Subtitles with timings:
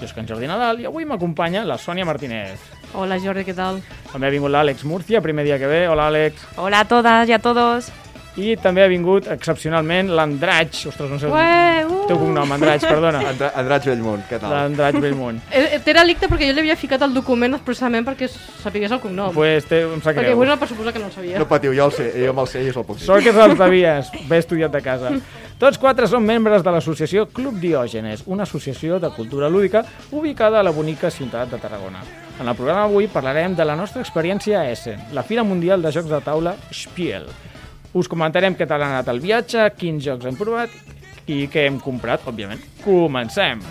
[0.00, 2.58] Jo soc en Jordi Nadal i avui m'acompanya la Sònia Martínez.
[2.94, 3.80] Hola Jordi, ¿qué tal?
[4.12, 5.84] També ha vingut l'Àlex Murcia, primer dia que ve.
[5.88, 6.46] Hola, Àlex.
[6.56, 7.90] Hola a todas y a todos.
[8.34, 10.74] I també ha vingut, excepcionalment, l'Andraig.
[10.90, 12.00] Ostres, no sé Ué, uh.
[12.08, 13.20] teu cognom, Andraig, perdona.
[13.30, 14.50] Andra Andraig Bellmunt, què tal?
[14.50, 15.38] L'Andraig Bellmunt.
[15.54, 19.30] Eh, T'era licte perquè jo li havia ficat el document expressament perquè sapigués el cognom.
[19.36, 20.34] pues té, em sap perquè greu.
[20.34, 21.38] avui no per suposar que no el sabia.
[21.38, 23.06] No patiu, jo, el sé, jo me'l sé i us el puc dir.
[23.06, 25.14] Sort que te'l sabies, ben estudiat de casa.
[25.62, 30.66] Tots quatre són membres de l'associació Club Diògenes, una associació de cultura lúdica ubicada a
[30.66, 32.02] la bonica ciutat de Tarragona.
[32.40, 35.94] En el programa d'avui parlarem de la nostra experiència a Essen, la Fira Mundial de
[35.94, 37.30] Jocs de Taula Spiel.
[37.94, 40.72] Us comentarem què tal ha anat el viatge, quins jocs hem provat
[41.30, 42.58] i què hem comprat, òbviament.
[42.82, 43.62] Comencem!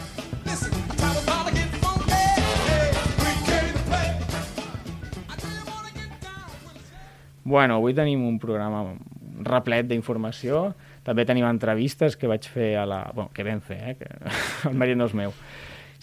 [7.43, 8.85] Bueno, avui tenim un programa
[9.43, 10.69] replet d'informació.
[11.03, 13.03] També tenim entrevistes que vaig fer a la...
[13.11, 13.97] Bueno, que vam fer, eh?
[13.99, 14.08] Que...
[14.71, 15.35] El mèrit no és meu.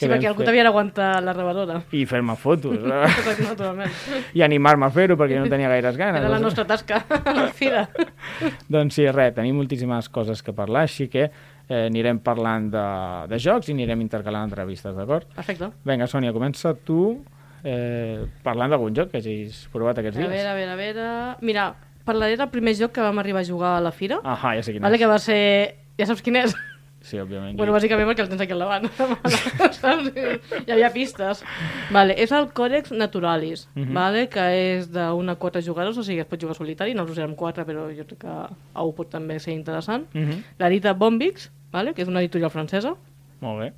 [0.00, 1.78] Sí, perquè algú t'havia d'aguantar la rebadora.
[1.92, 2.78] I fer-me fotos.
[2.84, 3.36] eh?
[3.44, 3.92] Naturalment.
[4.34, 6.20] I animar-me a fer-ho perquè no tenia gaires ganes.
[6.24, 7.86] Era la nostra tasca a la fira.
[8.72, 12.86] Doncs sí, res, tenim moltíssimes coses que parlar, així que eh, anirem parlant de,
[13.30, 15.28] de jocs i anirem intercalant entrevistes, d'acord?
[15.36, 15.70] Perfecte.
[15.86, 17.18] Vinga, Sònia, comença tu
[17.64, 20.32] eh, parlant d'algun joc que hagis provat aquests A dies.
[20.32, 21.08] veure, a veure, a veure...
[21.44, 21.68] Mira,
[22.08, 24.18] parlaré del primer joc que vam arribar a jugar a la fira.
[24.24, 25.02] Ahà, ja sé quin Vale, és.
[25.04, 25.42] que va ser...
[26.00, 26.54] Ja saps quin és?
[27.00, 27.56] Sí, òbviament.
[27.56, 28.84] Bueno, bàsicament perquè el tens aquí al davant.
[29.80, 30.10] Saps?
[30.66, 31.40] Hi havia pistes.
[31.94, 33.94] Vale, és el Codex Naturalis, Mhm.
[33.96, 34.44] vale, que
[34.76, 37.64] és d'una a quatre jugadors, o sigui, es pot jugar solitari, no us érem quatre,
[37.64, 38.28] però jo crec que
[38.74, 40.06] a un pot també ser interessant.
[40.12, 40.42] Mhm.
[40.58, 42.94] L'edita Bombix, vale, que és una editorial francesa,
[43.40, 43.72] Molt bé.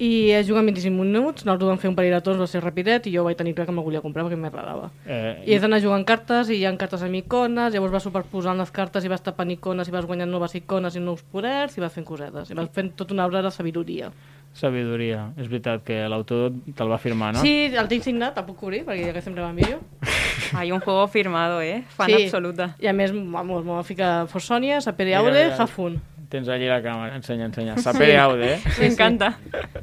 [0.00, 2.62] I es juga en 25 minuts, nosaltres vam fer un parell de torns, va ser
[2.64, 4.88] rapidet, i jo vaig tenir clar que me'l volia comprar perquè m'agradava.
[5.04, 8.56] Eh, I has d'anar jugant cartes, i hi ha cartes amb icones, llavors vas superposant
[8.56, 11.84] les cartes i vas tapant icones, i vas guanyant noves icones i nous poders, i
[11.84, 12.48] vas fent cosetes.
[12.48, 14.08] I vas fent tota una obra de sabidoria.
[14.56, 15.26] Sabidoria.
[15.36, 17.42] És veritat que l'autor te'l va firmar, no?
[17.44, 19.82] Sí, el tinc signat, el puc cobrir, perquè ja que sempre va en vídeo.
[20.56, 21.84] Hay un juego firmado, ¿eh?
[21.94, 22.24] Fan sí.
[22.24, 22.72] absoluta.
[22.80, 25.44] I a més, vamos, m'ho va ficar Forsonia, Sapere mira.
[25.60, 26.00] Hafun.
[26.30, 27.16] Tens allí la càmera.
[27.18, 27.76] Ensenya, ensenya.
[27.82, 28.60] Sapere Aude, eh?
[28.78, 29.32] Me encanta.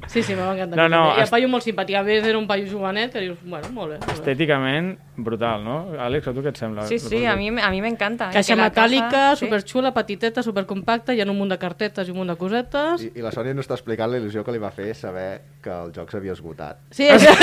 [0.08, 0.78] Sí, sí, m'ha encantat.
[0.80, 1.98] No, no, I el est- paio molt simpàtic.
[2.00, 3.98] A més, era un paio jovenet que dius, bueno, molt bé.
[4.00, 4.14] Molt bé.
[4.16, 5.76] Estèticament, brutal, no?
[6.00, 6.86] Àlex, a tu què et sembla?
[6.88, 8.30] Sí, sí, a mí, a mí me encanta.
[8.32, 9.46] Caixa Que la metàl·lica, sí.
[9.46, 13.02] superxula, petiteta, supercompacta, hi ha un munt de cartetes i un munt de cosetes.
[13.04, 15.74] I, I la Sònia no està explicant la il·lusió que li va fer saber que
[15.74, 16.80] el joc s'havia esgotat.
[16.92, 17.34] Sí, això,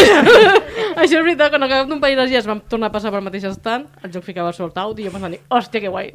[1.03, 3.45] això és veritat, quan acabem d'un parell de dies vam tornar a passar pel mateix
[3.51, 6.13] estant, el joc ficava sold out i jo pensant, hòstia, que guai.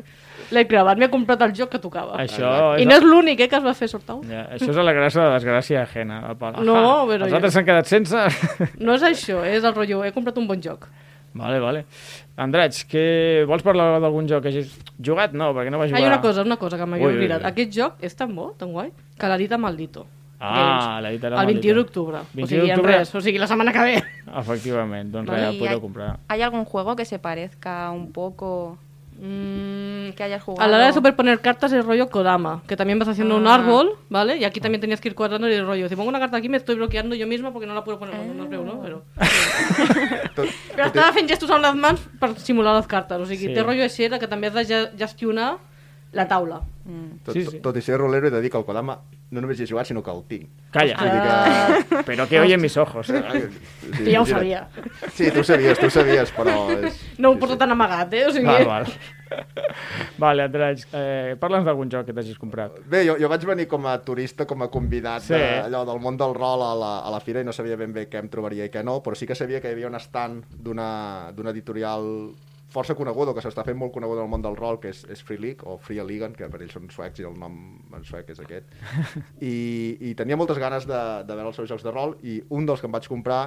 [0.49, 2.15] L'he clavat, m'he comprat el joc que tocava.
[2.23, 2.49] Això
[2.81, 4.23] I no és l'únic, eh, que es va fer sold out.
[4.25, 6.23] Ja, això és la gràcia de la desgràcia ajena.
[6.31, 8.23] El pal- No, però Els altres s'han quedat sense...
[8.79, 10.87] No és això, és el rotllo, he comprat un bon joc.
[11.39, 11.85] Vale, vale.
[12.39, 13.03] Andraig, que...
[13.49, 15.33] vols parlar d'algun joc que hagis jugat?
[15.33, 16.03] No, perquè no va jugar...
[16.03, 17.43] Hi ha una cosa, una cosa que m'havia oblidat.
[17.43, 17.51] ui.
[17.51, 20.05] Aquest joc és tan bo, tan guai, que l'edita Maldito.
[20.39, 22.21] Ah, la editarà El 21 d'octubre.
[22.23, 22.93] O 21 sigui, en d'octubre?
[22.95, 23.95] res, o sigui, la setmana que ve.
[24.39, 26.13] Efectivament, doncs Vale, res, podeu comprar.
[26.29, 28.77] ¿Hay algún juego que se parezca un poco
[29.21, 30.63] Mm, que hayas jugado?
[30.65, 33.55] a la hora de superponer cartas es rollo Kodama, que también vas haciendo un Ah.
[33.55, 34.37] árbol, ¿vale?
[34.37, 35.89] Y aquí también tenías que ir cuadrando y el rollo.
[35.89, 38.15] Si pongo una carta aquí me estoy bloqueando yo misma porque no la puedo poner,
[38.15, 38.81] no, no es veu, no?
[38.81, 39.01] Però,
[40.35, 43.53] Tot, però estava fent gestos amb les mans per simular les cartes, o sigui, Sí.
[43.53, 45.57] té rotllo així de que també has de ge- gestionar
[46.11, 46.61] la taula.
[47.23, 47.51] tot, Sí, sí, sí.
[47.57, 47.59] sí.
[47.61, 48.95] tot i ser rolero he de dir que el Kodama
[49.29, 50.47] no només hi he jugat, sinó que el tinc.
[50.73, 51.99] Calla, dir que...
[52.07, 53.07] però que oyen mis ojos.
[53.07, 53.13] Sí,
[54.03, 54.67] Que ja ho sabia.
[55.13, 56.55] Sí, tu ho sabies, tu ho sabies, però...
[56.73, 56.97] És...
[57.19, 57.59] No ho sí, porto sí.
[57.59, 58.25] tan amagat, eh?
[58.25, 58.89] O sigui, Val, val.
[60.17, 62.79] Vale, Andraig, eh, parla'ns d'algun joc que t'hagis comprat.
[62.89, 65.35] Bé, jo, jo vaig venir com a turista, com a convidat Sí.
[65.35, 65.39] sí.
[65.39, 67.93] de, allò del món del rol a la, a la fira i no sabia ben
[67.93, 69.99] bé què em trobaria i què no, però sí que sabia que hi havia un
[70.01, 72.31] stand d'una d'una editorial
[72.69, 75.01] força coneguda, o que s'està fent molt coneguda en el món del rol, que és,
[75.09, 77.57] és Free League, o Free League, que per ells són suecs i el nom
[77.95, 78.71] en suec és aquest.
[79.51, 79.55] I,
[80.11, 82.81] i tenia moltes ganes de, de veure els seus jocs de rol, i un dels
[82.81, 83.43] que em vaig comprar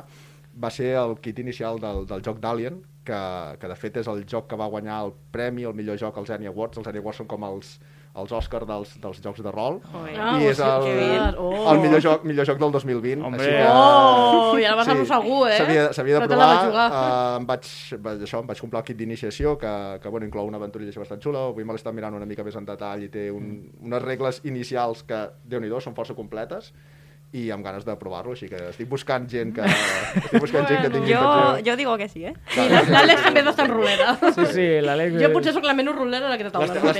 [0.52, 3.20] va ser el kit inicial del, del joc d'Alien, que,
[3.58, 6.30] que de fet és el joc que va guanyar el premi, el millor joc als
[6.34, 6.78] Annie Awards.
[6.78, 7.78] Els Annie Awards són com els,
[8.12, 9.79] els Òscar dels, dels jocs de rol.
[9.88, 10.17] Joder.
[10.20, 11.38] Ah, I és el.
[11.41, 11.53] Oh.
[11.73, 13.25] el millor, joc, millor joc del 2020.
[13.25, 13.47] Hombre.
[13.47, 13.69] així que...
[13.73, 15.06] Oh, i ara vas sí.
[15.09, 15.59] segur, eh?
[15.97, 16.50] S'havia de la provar.
[16.69, 17.70] Uh, em, vaig,
[18.05, 19.73] vaig, això, em vaig comprar el kit d'iniciació, que,
[20.03, 21.47] que bueno, inclou una aventurilla així bastant xula.
[21.55, 24.43] Avui me l'he estat mirant una mica més en detall i té un, unes regles
[24.44, 26.73] inicials que, déu nhi són força completes.
[27.32, 30.90] I amb ganes de provar-lo, així que estic buscant gent que, estic buscant gent que
[30.93, 31.64] tingui Yo, intenció.
[31.64, 32.34] yo digo que sí, ¿eh?
[32.61, 34.11] I l'Àlex també és bastant rulera.
[34.37, 35.17] Sí, sí, l'Àlex...
[35.23, 36.93] Jo potser sóc la menys rulera d'aquesta taula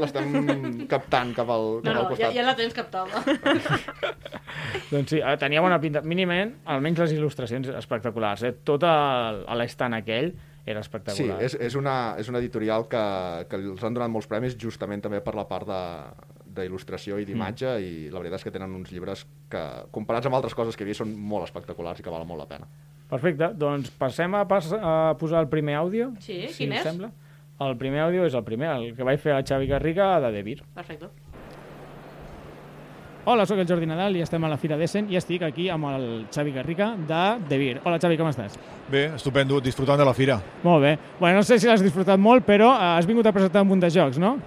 [0.00, 2.34] L'estem- captant cap al, No, cap no, al ja, costat.
[2.38, 3.24] ja la tens captada.
[4.90, 6.00] Doncs sí, eh, tenia bona pinta.
[6.02, 8.42] Mínimament, almenys les il·lustracions espectaculars.
[8.48, 8.54] Eh?
[8.66, 8.82] Tot
[9.60, 10.32] l'estant aquell
[10.64, 11.38] era Sí, espectacular.
[11.42, 13.00] és, és, una, és una editorial que,
[13.50, 15.80] que els han donat molts premis justament també per la part de
[16.62, 17.86] d'il·lustració i d'imatge mm.
[17.86, 19.64] i la veritat és que tenen uns llibres que,
[19.94, 22.48] comparats amb altres coses que he vist, són molt espectaculars i que valen molt la
[22.50, 22.68] pena.
[23.10, 26.12] Perfecte, doncs passem a, pas a posar el primer àudio.
[26.22, 26.86] Sí, si quin és?
[26.86, 27.10] Sembla.
[27.60, 30.60] El primer àudio és el primer, el que vaig fer a Xavi Garriga de Devir.
[30.76, 31.10] Perfecte.
[33.28, 35.90] Hola, sóc el Jordi Nadal i estem a la Fira d'Essen i estic aquí amb
[35.90, 37.74] el Xavi Garriga de Devir.
[37.84, 38.56] Hola, Xavi, com estàs?
[38.88, 40.38] Bé, estupendo, disfrutant de la fira.
[40.64, 40.94] Molt bé.
[41.18, 43.84] Bueno, no sé si l'has disfrutat molt, però eh, has vingut a presentar un munt
[43.84, 44.38] de jocs, no?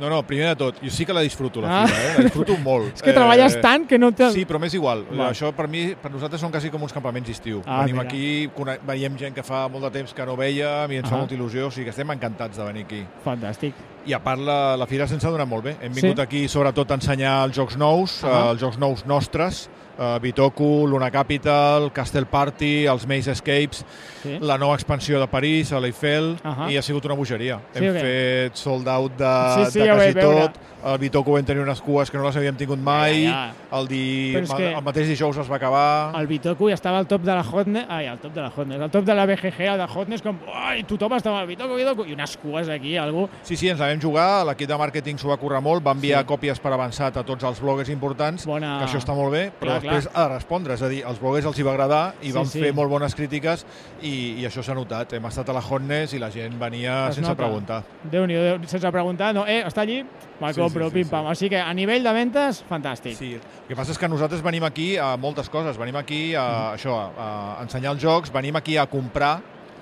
[0.00, 1.86] No, no, primer de tot, jo sí que la disfruto, la Ah.
[1.86, 2.14] fira, eh?
[2.18, 2.94] La disfruto molt.
[2.96, 4.30] És que treballes tant que no te...
[4.32, 5.04] Sí, però m'és igual.
[5.12, 5.28] Va.
[5.30, 7.60] Això per mi, per nosaltres són quasi com uns campaments d'estiu.
[7.66, 8.08] Ah, Venim mira.
[8.08, 8.50] aquí,
[8.88, 11.10] veiem gent que fa molt de temps que no veiem i ens Ah.
[11.10, 13.04] fa molta il·lusió, o sigui que estem encantats de venir aquí.
[13.24, 13.74] Fantàstic.
[14.06, 15.76] I a part, la, la fira se'ns ha donat molt bé.
[15.82, 16.00] Hem Sí?
[16.00, 18.46] vingut aquí sobretot a ensenyar els jocs nous, Ah.
[18.48, 19.68] uh els jocs nous nostres,
[20.00, 23.84] uh, Bitoku, Luna Capital, Castle Party, els Maze Escapes,
[24.20, 24.34] Sí.
[24.40, 26.66] la nova expansió de París, a l'Eiffel, Ahà.
[26.70, 27.60] i ha sigut una bogeria.
[27.72, 28.00] Sí, Hem o què?
[28.04, 29.30] fet sold out de,
[29.64, 30.58] Sí, sí, de ja quasi tot.
[30.82, 33.26] El Bitoku vam tenir unes cues que no les havíem tingut mai.
[33.26, 34.32] Ja, El, di...
[34.34, 36.14] El mateix dijous es va acabar.
[36.18, 38.80] El Bitoku ja estava al top de la Hotness, ai, al top de la Hotness,
[38.80, 42.04] al top de la BGG, el de Hotness, com, ai, tothom estava al Bitoku, Bitoku,
[42.08, 43.26] i unes cues aquí, algú...
[43.42, 46.22] Sí, sí, ens la vam jugar, l'equip de màrqueting s'ho va currar molt, va enviar
[46.24, 46.28] sí.
[46.32, 49.76] còpies per avançat a tots els bloggers importants, Bona- que això està molt bé, però
[49.76, 49.89] Clar, clar.
[49.90, 52.46] Després de respondre, és a dir, als bloggers els hi va agradar i Sí, van
[52.46, 52.60] sí.
[52.60, 53.66] fer molt bones crítiques
[54.02, 55.12] i, i això s'ha notat.
[55.12, 57.42] Hem estat a la Hotness i la gent venia Es sense nota.
[57.42, 57.82] preguntar.
[58.10, 58.26] Déu
[58.66, 60.02] sense preguntar, no, eh, està allí,
[60.40, 61.24] me'l Sí, compro, sí, sí, pim-pam.
[61.26, 61.30] sí.
[61.30, 63.14] Així que a nivell de ventes, fantàstic.
[63.16, 66.72] Sí, el que passa és que nosaltres venim aquí a moltes coses, venim aquí a,
[66.72, 66.74] Mm.
[66.76, 69.40] això, a, a ensenyar els jocs, venim aquí a comprar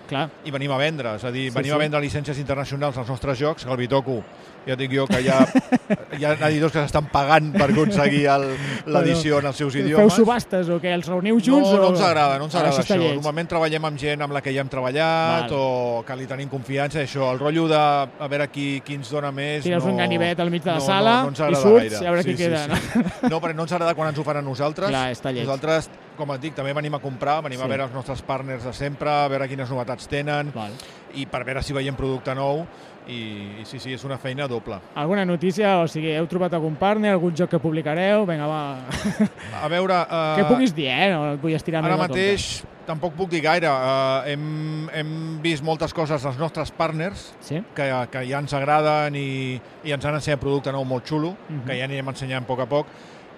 [0.08, 1.74] Clar, i venim a vendre, és a dir, Sí, venim sí.
[1.74, 4.22] a vendre llicències internacionals als nostres jocs, que el Bitoku,
[4.68, 5.38] ja dic jo que hi ha,
[6.18, 8.26] hi ha editors que s'estan pagant per aconseguir
[8.86, 10.12] l'edició en els seus feu idiomes.
[10.14, 10.92] subhastes o què?
[10.94, 11.68] Els reuniu junts?
[11.72, 12.94] no, no ens agrada, no ens Ah, agrada això.
[12.96, 13.14] això.
[13.14, 15.58] Normalment treballem amb gent amb la que ja hem treballat Val.
[15.58, 19.30] o que li tenim confiança, això, el rotllo de a veure qui, qui ens dona
[19.32, 19.62] més...
[19.64, 21.78] Tires no, un ganivet al mig de la no, sala no, no ens i surts
[21.88, 22.02] gaire.
[22.02, 23.30] i a veure qui sí, queda, Sí, sí.
[23.30, 24.88] No, perquè no ens agrada quan ens ho fan a nosaltres.
[24.90, 25.46] Clar, està lleig.
[25.46, 25.88] Nosaltres,
[26.18, 27.64] com et dic, també venim a comprar, venim Sí.
[27.64, 30.72] a veure els nostres partners de sempre, a veure quines novetats tenen Val.
[31.14, 32.66] i per veure si veiem producte nou
[33.08, 33.18] i,
[33.62, 34.78] i sí, sí, és una feina doble.
[34.94, 35.78] Alguna notícia?
[35.82, 38.26] O sigui, heu trobat algun partner, algun joc que publicareu?
[38.28, 38.62] Vinga, va.
[39.62, 40.02] A veure...
[40.04, 41.08] Uh, que puguis dir, eh?
[41.14, 43.68] No et vull estirar Ara mateix tampoc puc dir gaire.
[43.68, 45.10] Uh, hem, hem
[45.44, 47.30] vist moltes coses dels nostres partners.
[47.44, 47.60] Sí?
[47.76, 49.28] que, que ja ens agraden i,
[49.84, 51.64] i ens han ensenyat producte nou molt xulo, Mhm.
[51.66, 52.86] que ja anirem ensenyant a poc a poc.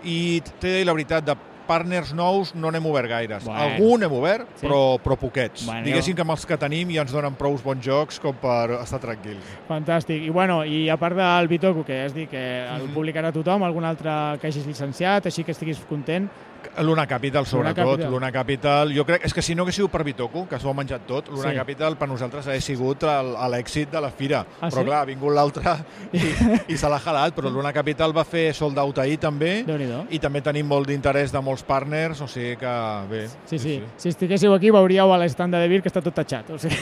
[0.06, 1.34] I t'he de dir la veritat, de
[1.70, 3.44] partners nous no n'hem obert gaires.
[3.46, 3.62] Bueno.
[3.68, 4.66] Algun hem obert, Sí.
[4.66, 5.64] però, però poquets.
[5.68, 8.72] Bueno, Diguéssim que amb els que tenim ja ens donen prou bons jocs com per
[8.80, 9.44] estar tranquils.
[9.68, 10.26] Fantàstic.
[10.26, 12.94] I, bueno, i a part del Bitoku, que has dit que el Mhm.
[12.94, 16.28] publicarà tothom, algun altre que hagis licenciat, així que estiguis content.
[16.82, 17.76] Luna Capital, sobretot.
[17.96, 18.10] Capital.
[18.10, 18.92] Luna Capital.
[18.96, 21.28] Jo crec és que si no hagués sigut per Bitoku, que s'ho ha menjat tot,
[21.28, 21.56] Luna Sí.
[21.56, 24.44] Capital per nosaltres ha sigut l'èxit de la fira.
[24.60, 24.84] Ah, però sí?
[24.86, 25.74] clar, ha vingut l'altre
[26.12, 26.20] i,
[26.72, 27.34] i se l'ha jalat.
[27.34, 29.64] Però Luna Capital va fer sold out ahir també
[30.10, 32.74] i també tenim molt d'interès de molts partners, o sigui que
[33.10, 33.26] bé.
[33.46, 36.50] Sí, sí, Si estiguéssiu aquí veuríeu a l'estand de Devir que està tot tatxat.
[36.50, 36.76] O sigui,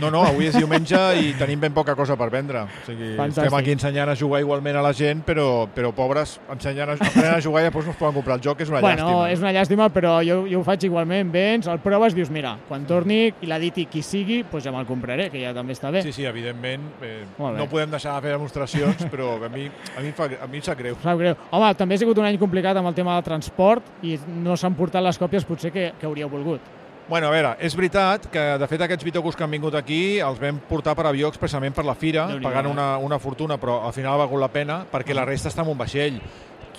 [0.00, 2.62] No, no, avui és diumenge i tenim ben poca cosa per vendre.
[2.64, 3.44] O sigui, Fantàstic.
[3.44, 6.96] estem aquí ensenyant a jugar igualment a la gent, però, però pobres, ensenyant a,
[7.36, 9.21] a jugar i després no es poden comprar el joc, és una bueno, llàstima.
[9.30, 11.30] És una llàstima, però jo, jo ho faig igualment.
[11.32, 15.28] Vens, el proves, dius, mira, quan torni i l'editi qui sigui, doncs ja me'l compraré,
[15.32, 16.04] que ja també està bé.
[16.06, 16.90] Sí, sí, evidentment.
[17.02, 20.60] Eh, no podem deixar de fer demostracions, però a mi, a mi, fa, a mi
[20.60, 20.98] em sap greu.
[21.02, 21.38] Sap greu.
[21.50, 24.78] Home, també ha sigut un any complicat amb el tema del transport i no s'han
[24.78, 26.72] portat les còpies potser que, que hauríeu volgut.
[27.08, 30.38] Bueno, a veure, és veritat que, de fet, aquests bitocos que han vingut aquí els
[30.40, 34.14] vam portar per avió expressament per la fira, pagant una, una fortuna, però al final
[34.14, 36.20] ha valgut la pena perquè la resta està en un vaixell.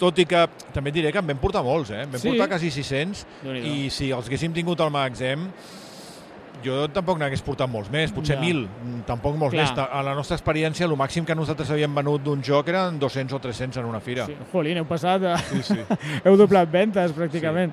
[0.04, 0.42] Tot i que
[0.76, 2.02] també diré que en vam portar molts, eh?
[2.04, 2.34] En vam Sí?
[2.34, 3.68] portar quasi 600 Déu-n'hi-do.
[3.72, 5.48] i si els haguéssim tingut al magatzem
[6.64, 8.42] jo tampoc n'hagués portat molts més, potser Ja.
[8.42, 9.66] 1.000, mm, tampoc molts Clar.
[9.76, 9.88] més.
[9.92, 13.40] A la nostra experiència, el màxim que nosaltres havíem venut d'un joc eren 200 o
[13.40, 14.26] 300 en una fira.
[14.26, 15.24] Sí, jolín, heu passat...
[15.24, 15.38] A...
[15.38, 15.80] Sí, sí.
[16.26, 17.72] heu doblat ventes, pràcticament.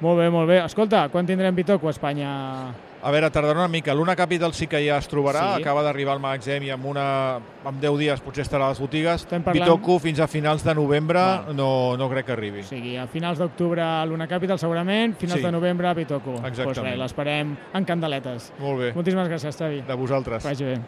[0.00, 0.62] Molt bé, molt bé.
[0.64, 2.72] Escolta, quan tindrem Bitoku a Espanya?
[3.04, 3.92] A veure, tardarà una mica.
[3.94, 5.62] L'Una Capital sí que ja es trobarà, Sí.
[5.62, 9.22] acaba d'arribar al magatzem i amb, una, amb 10 dies potser estarà a les botigues.
[9.24, 11.56] Estem parlant- Bitoku fins a finals de novembre Val.
[11.56, 12.60] no, no crec que arribi.
[12.60, 15.46] O sigui, a finals d'octubre l'Una Capital segurament, finals Sí.
[15.46, 16.34] de novembre Bitoku.
[16.46, 16.94] Exactament.
[16.94, 18.52] Pues l'esperem en candeletes.
[18.60, 19.80] Molt bé, Moltíssimes gràcies, Xavi.
[19.82, 20.42] de vosaltres.
[20.42, 20.78] Que vagi bé.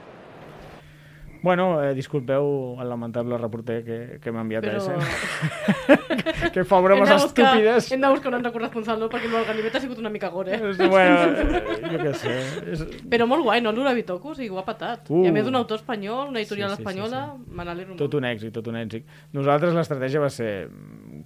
[1.45, 4.81] Bueno, eh, disculpeu el lamentable reporter que, que m'ha enviat Però...
[4.81, 6.51] a ese.
[6.55, 7.91] que fa bromes Hem buscar- estúpides.
[7.93, 9.11] Hem de buscar un altre corresponsal, no?
[9.13, 10.57] Perquè el ganivet ha sigut una mica gore.
[10.57, 12.35] És- Bueno, eh, jo què sé.
[12.73, 12.85] És...
[13.13, 13.73] Però molt guai, no?
[13.77, 15.11] L'Ura Bitoku, o sigui, ho ha patat.
[15.13, 15.21] Uh.
[15.27, 18.17] I a més d'un autor espanyol, una editorial Sí, sí, sí, espanyola, me n'alegro Tot
[18.17, 19.05] un èxit, tot un èxit.
[19.37, 20.51] Nosaltres l'estratègia va ser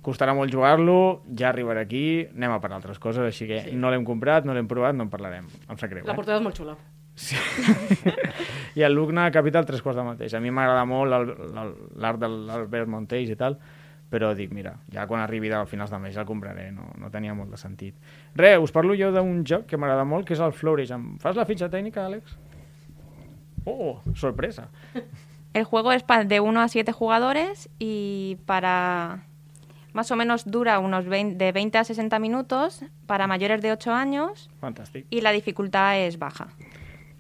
[0.02, 0.98] costarà molt jugar-lo,
[1.38, 3.76] ja arribarà aquí, anem a per altres coses, així que Sí.
[3.76, 5.46] no l'hem comprat, no l'hem provat, no en parlarem.
[5.68, 6.16] Em sap greu, La eh?
[6.18, 6.74] portada és molt xula.
[7.18, 7.36] Sí.
[8.78, 10.34] I el Lugna Capital tres quarts del mateix.
[10.38, 11.10] A mi m'agrada molt
[11.98, 13.58] l'art de l'Albert Montells i tal,
[14.08, 17.34] però dic, mira, ja quan arribi al finals de mes el compraré, no, no tenia
[17.34, 17.96] molt de sentit.
[18.38, 20.94] Re, us parlo jo d'un joc que m'agrada molt, que és el Flourish.
[20.94, 22.38] Em fas la fitxa tècnica, Àlex?
[23.66, 24.68] Oh, sorpresa.
[25.52, 29.24] El juego es de 1 a 7 jugadores y para...
[29.94, 33.92] Más o menos dura unos 20, de 20 a 60 minutos para mayores de 8
[33.92, 35.06] años Fantàstic.
[35.10, 36.48] y la dificultad es baja.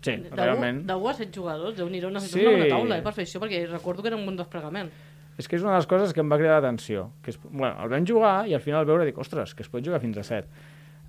[0.00, 0.84] Sí, De realment.
[0.86, 2.46] De 1 a 7 jugadors, déu nhi necessitem Sí.
[2.46, 4.90] una bona taula eh, per fer això, perquè recordo que era un bon desplegament.
[5.38, 7.12] És que és una de les coses que em va cridar l'atenció.
[7.50, 10.00] Bueno, el vam jugar i al final al veure dic, ostres, que es pot jugar
[10.00, 10.48] fins a 7.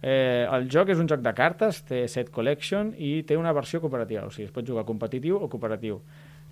[0.01, 3.81] Eh, el joc és un joc de cartes, té set collection i té una versió
[3.81, 6.01] cooperativa, o sigui, es pot jugar competitiu o cooperatiu.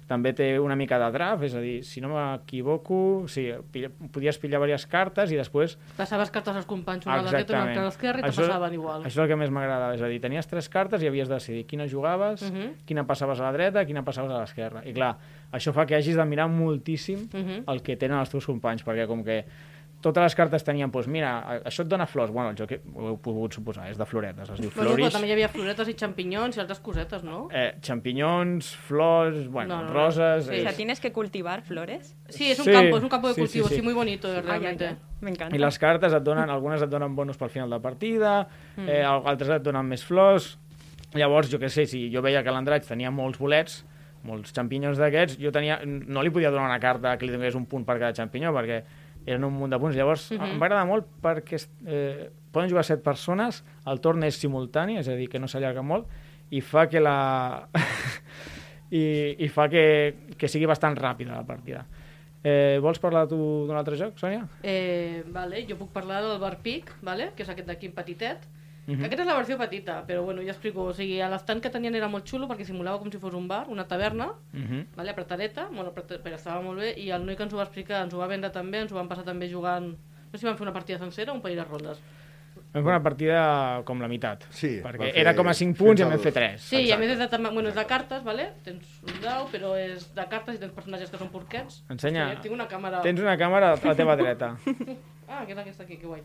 [0.07, 4.37] També té una mica de draft, és a dir, si no m'equivoco, sí, pilla, podies
[4.39, 5.75] pillar diverses cartes i després...
[5.97, 9.01] Passaves cartes als companys, una a la dreta, una a l'esquerra, i te passaven igual.
[9.03, 11.35] Això és el que més m'agradava, és a dir, tenies tres cartes i havies de
[11.35, 12.85] decidir quina jugaves, Mhm.
[12.87, 14.85] quina passaves a la dreta, quina passaves a l'esquerra.
[14.87, 15.17] I clar,
[15.51, 17.63] això fa que hagis de mirar moltíssim Mhm.
[17.67, 19.43] el que tenen els teus companys, perquè com que
[20.01, 22.29] totes les cartes tenien, doncs mira, això et dona flors.
[22.31, 25.11] Bueno, el joc ho heu pogut suposar, és de floretes, es diu però Floris.
[25.13, 27.47] també hi havia floretes i xampinyons i altres cosetes, no?
[27.51, 29.93] Eh, champinyons, flors, bueno, No, no, no.
[29.93, 30.45] roses...
[30.45, 30.51] Sí.
[30.51, 32.15] O és- sea, tienes que cultivar flores.
[32.29, 33.75] Sí, es un Sí, campo, es un campo de sí, sí, cultivo, sí.
[33.75, 34.87] sí, muy bonito, ay, realmente.
[34.87, 35.55] ay, Me encanta.
[35.55, 38.87] I les cartes et donen, algunes et donen bonus pel final de partida, Mm.
[38.89, 40.59] eh, altres et donen més flors.
[41.15, 43.83] Llavors, jo què sé, si jo veia que l'Andratx tenia molts bolets,
[44.23, 47.65] molts xampinyons d'aquests, jo tenia, no li podia donar una carta que li donés un
[47.65, 48.83] punt per cada xampinyó, perquè
[49.27, 49.95] eren un munt de punts.
[49.95, 50.53] Llavors, Mhm.
[50.55, 55.07] em va agradar molt perquè eh, poden jugar set persones, el torn és simultani, és
[55.11, 56.07] a dir, que no s'allarga molt,
[56.49, 57.67] i fa que la...
[58.89, 61.81] I, i fa que, que sigui bastant ràpida la partida.
[62.47, 63.35] Eh, vols parlar tu
[63.67, 64.45] d'un altre joc, Sònia?
[64.63, 67.31] Eh, vale, jo puc parlar del Bar Pic, vale?
[67.35, 68.45] que és aquest d'aquí petitet.
[68.87, 69.01] Mhm.
[69.01, 70.85] Mm Aquesta és la versió petita, però bueno, ja explico.
[70.87, 73.47] O sigui, a l'estant que tenien era molt xulo perquè simulava com si fos un
[73.47, 74.85] bar, una taverna, Uh -huh.
[74.95, 75.11] vale?
[75.11, 78.13] apretadeta, bueno, però estava molt bé, i el noi que ens ho va explicar ens
[78.13, 79.89] ho va vendre també, ens ho van passar també jugant...
[80.27, 81.99] No sé si van fer una partida sencera o un parell de rondes.
[82.73, 84.43] Vam fer una partida com la meitat.
[84.49, 86.61] Sí, perquè era com a 5 punts i en vam fer 3.
[86.61, 88.53] Sí, i a més és de, bueno, és de cartes, vale?
[88.63, 91.83] tens un dau, però és de cartes i tens personatges que són porquets.
[91.89, 92.29] Ensenya.
[92.35, 93.01] Sí, tinc una càmera...
[93.01, 94.57] Tens una càmera a la teva dreta.
[95.29, 96.21] Ah, que és aquesta aquí, que guai.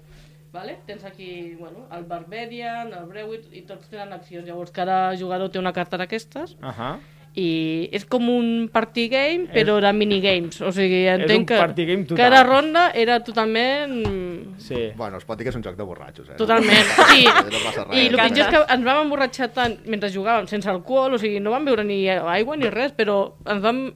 [0.52, 0.78] Vale?
[0.86, 4.44] Tens aquí bueno, el Barbarian, el Brewit, i tots tenen accions.
[4.46, 6.98] Llavors, cada jugador té una carta d'aquestes, Uh -huh.
[7.34, 10.60] i és com un party game, però de minigames.
[10.60, 12.16] O sigui, entenc un que party game total.
[12.30, 14.58] cada ronda era totalment...
[14.58, 14.92] Sí.
[14.94, 16.34] Bueno, es pot dir que és un joc de borratxos, eh?
[16.36, 17.24] Totalment, sí.
[17.24, 17.94] No.
[17.94, 21.40] I el pitjor és que ens vam emborratxar tant mentre jugàvem sense alcohol, o sigui,
[21.40, 23.94] no vam beure ni aigua ni res, però ens vam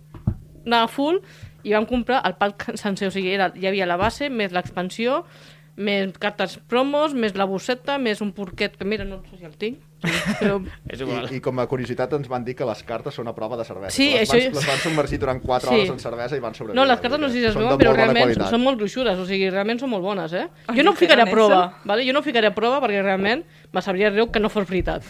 [0.64, 1.20] anar a full
[1.62, 5.24] i vam comprar el pack sencer, o sigui, era, hi havia la base, més l'expansió,
[5.76, 9.56] més cartes promos, més la bosseta, més un porquet, que mira, no sé si el
[9.60, 9.82] tinc,
[10.40, 10.60] però...
[10.88, 11.28] És igual.
[11.30, 13.64] I, I com a curiositat ens van dir que les cartes són a prova de
[13.64, 13.90] cervesa.
[13.94, 15.74] Sí, que les, això- van, les van submergir durant 4 Sí.
[15.74, 16.80] hores en cervesa i van sobreviure.
[16.80, 18.50] No, les cartes no sé si es veuen, de però molt realment qualitat.
[18.50, 20.46] són molt gruixudes, o sigui, realment són molt bones, eh?
[20.74, 21.62] Jo no ho ficaré a prova.
[21.84, 22.06] ¿vale?
[22.06, 25.02] jo no ho ficaré a prova perquè realment me sabria greu que no fos veritat.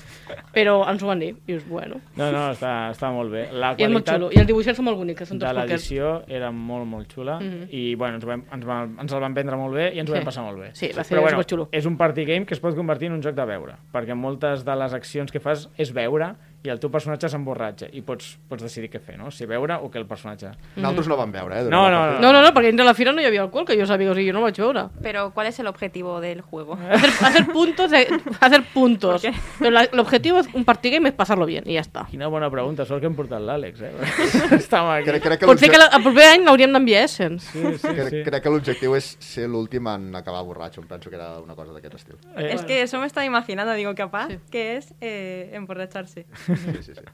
[0.54, 2.00] Però ens ho van dir, i és bueno.
[2.16, 3.46] No, no, està, està molt bé.
[3.52, 4.30] La I és molt qualitat xulo.
[4.32, 5.70] I els dibuixets són molt bonics, que són de tots porquets.
[5.72, 7.68] l'edició era molt, molt xula Mhm.
[7.70, 10.08] i bueno, ens, ho vam, ens, va, ens el van vendre molt bé i ens
[10.10, 10.18] ho Sí.
[10.18, 10.70] vam passar molt bé.
[10.74, 11.68] Sí, va ser Però bueno, superxulo.
[11.72, 14.64] és un party game que es pot convertir en un joc de veure, perquè moltes
[14.64, 16.34] de les accions que fas és veure
[16.66, 19.30] i el teu personatge s'emborratxa i pots, pots decidir què fer, no?
[19.30, 20.50] Si veure o que el personatge...
[20.76, 21.64] Nosaltres no vam veure, eh?
[21.70, 22.20] No, la no, partida.
[22.26, 24.14] No, no, no, perquè de la fira no hi havia alcohol, que jo sabia, o
[24.18, 24.86] sigui, jo no vaig veure.
[25.02, 26.74] Pero, ¿cuál es el objetivo del juego?
[26.90, 28.08] Hacer, hacer puntos, de-
[28.40, 29.22] hacer puntos.
[29.60, 32.06] La- el objetivo es un party game es pasarlo bien, i ja està.
[32.10, 33.92] Quina bona pregunta, sort que hem portat l'Àlex, eh?
[34.58, 35.10] Estava aquí.
[35.10, 37.46] Crec, crec que Potser que el proper any l'hauríem d'enviar Essence.
[37.52, 38.22] Sí, sí, crec, sí.
[38.26, 40.80] crec que l'objectiu és ser l'últim en acabar borratxo.
[40.82, 42.16] Em penso que era una cosa d'aquest estil.
[42.36, 44.38] Eh, Es que eso me estaba imaginando, digo, capaz Sí.
[44.50, 46.26] que es eh, emborracharse.
[46.56, 47.06] Sí, sí, sí.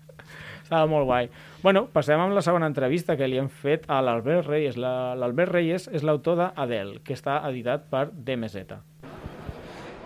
[0.63, 1.27] Estava molt guai.
[1.63, 4.77] Bueno, passem amb la segona entrevista que li hem fet a l'Albert Reyes.
[4.81, 8.79] La- L'Albert Reyes és l'autor d'Adel, que està editat per DMZ.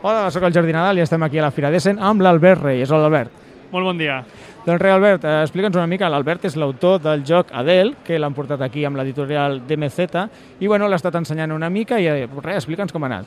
[0.03, 2.91] Hola, sóc el Jordi Nadal i estem aquí a la Fira d'Essen amb l'Albert Reyes.
[2.91, 3.31] Hola, Albert.
[3.73, 4.21] Molt bon dia.
[4.67, 6.09] Doncs res, Albert, eh, explica'ns una mica.
[6.11, 10.27] L'Albert és l'autor del joc Adel, que l'han portat aquí amb l'editorial DMZ,
[10.61, 13.27] i bueno, l'ha estat ensenyant una mica i eh, res, explica'ns com ha anat.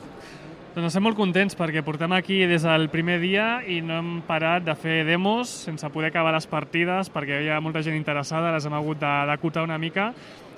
[0.70, 4.62] Doncs estem molt contents perquè portem aquí des del primer dia i no hem parat
[4.62, 8.68] de fer demos sense poder acabar les partides perquè hi ha molta gent interessada, les
[8.68, 10.12] hem hagut d'acotar una mica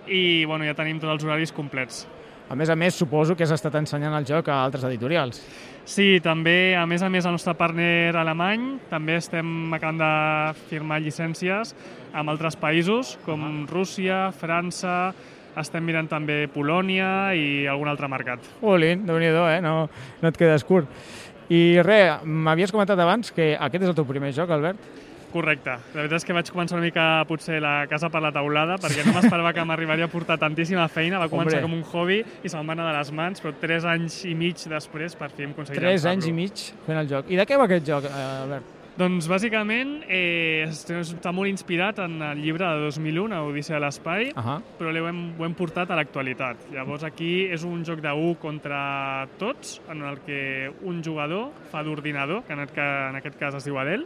[0.05, 2.05] i bueno, ja tenim tots els horaris complets.
[2.53, 5.41] A més a més, suposo que has estat ensenyant el joc a altres editorials.
[5.89, 11.01] Sí, també, a més a més, el nostre partner alemany, també estem acabant de firmar
[11.01, 11.73] llicències
[12.13, 15.15] amb altres països, com Rússia, França,
[15.61, 18.47] estem mirant també Polònia i algun altre mercat.
[18.63, 19.61] Olin, déu nhi eh?
[19.65, 19.89] No,
[20.23, 20.89] no et quedes curt.
[21.53, 24.79] I res, m'havies comentat abans que aquest és el teu primer joc, Albert?
[25.33, 25.79] Correcte.
[25.95, 29.05] La veritat és que vaig començar una mica, potser, la casa per la taulada, perquè
[29.07, 31.21] no m'esperava que m'arribaria a portar tantíssima feina.
[31.23, 31.65] Va començar Hombre.
[31.65, 34.61] com un hobby i se'm va anar de les mans, però tres anys i mig
[34.69, 37.33] després, per fi hem aconseguit Tres anys i mig fent el joc.
[37.33, 38.82] I de què va aquest joc, eh, Albert?
[38.93, 43.87] Doncs bàsicament eh, est- està molt inspirat en el llibre de 2001, a Odissea de
[43.87, 44.59] l'Espai, Ahà.
[44.79, 46.67] però l'ho hem, ho hem portat a l'actualitat.
[46.75, 51.83] Llavors aquí és un joc de 1 contra tots, en el que un jugador fa
[51.83, 54.05] d'ordinador, que en aquest, ca- en aquest cas es diu Adel,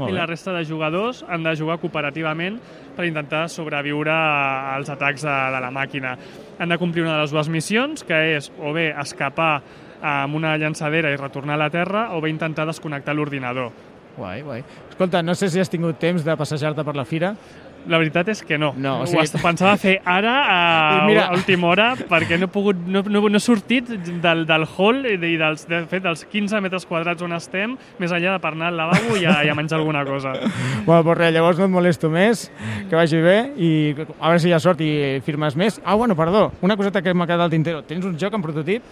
[0.00, 2.60] i la resta de jugadors han de jugar cooperativament
[2.96, 6.14] per intentar sobreviure als atacs de, de la màquina.
[6.58, 9.62] Han de complir una de les dues missions, que és o bé escapar
[10.00, 13.72] amb una llançadera i retornar a la Terra, o bé intentar desconnectar l'ordinador.
[14.20, 14.60] Guai, guai.
[14.92, 17.34] Escolta, no sé si has tingut temps de passejar-te per la fira.
[17.88, 18.74] La veritat és que no.
[18.76, 22.44] No, o Ho sigui- est- pensava fer ara, a, mira- a última hora, perquè no
[22.44, 23.88] he, pogut, no, no, no he sortit
[24.20, 27.78] del, del hall i de- i dels, de fet, dels 15 metres quadrats on estem,
[27.98, 30.34] més enllà de per anar al lavabo i a, i a menjar alguna cosa.
[30.84, 32.50] Bueno, doncs res, llavors no et molesto més,
[32.90, 34.90] que vagi bé i a veure si hi ha sort i
[35.24, 35.80] firmes més.
[35.82, 37.80] Ah, bueno, perdó, una coseta que m'ha quedat al tintero.
[37.88, 38.82] Tens un joc en prototip?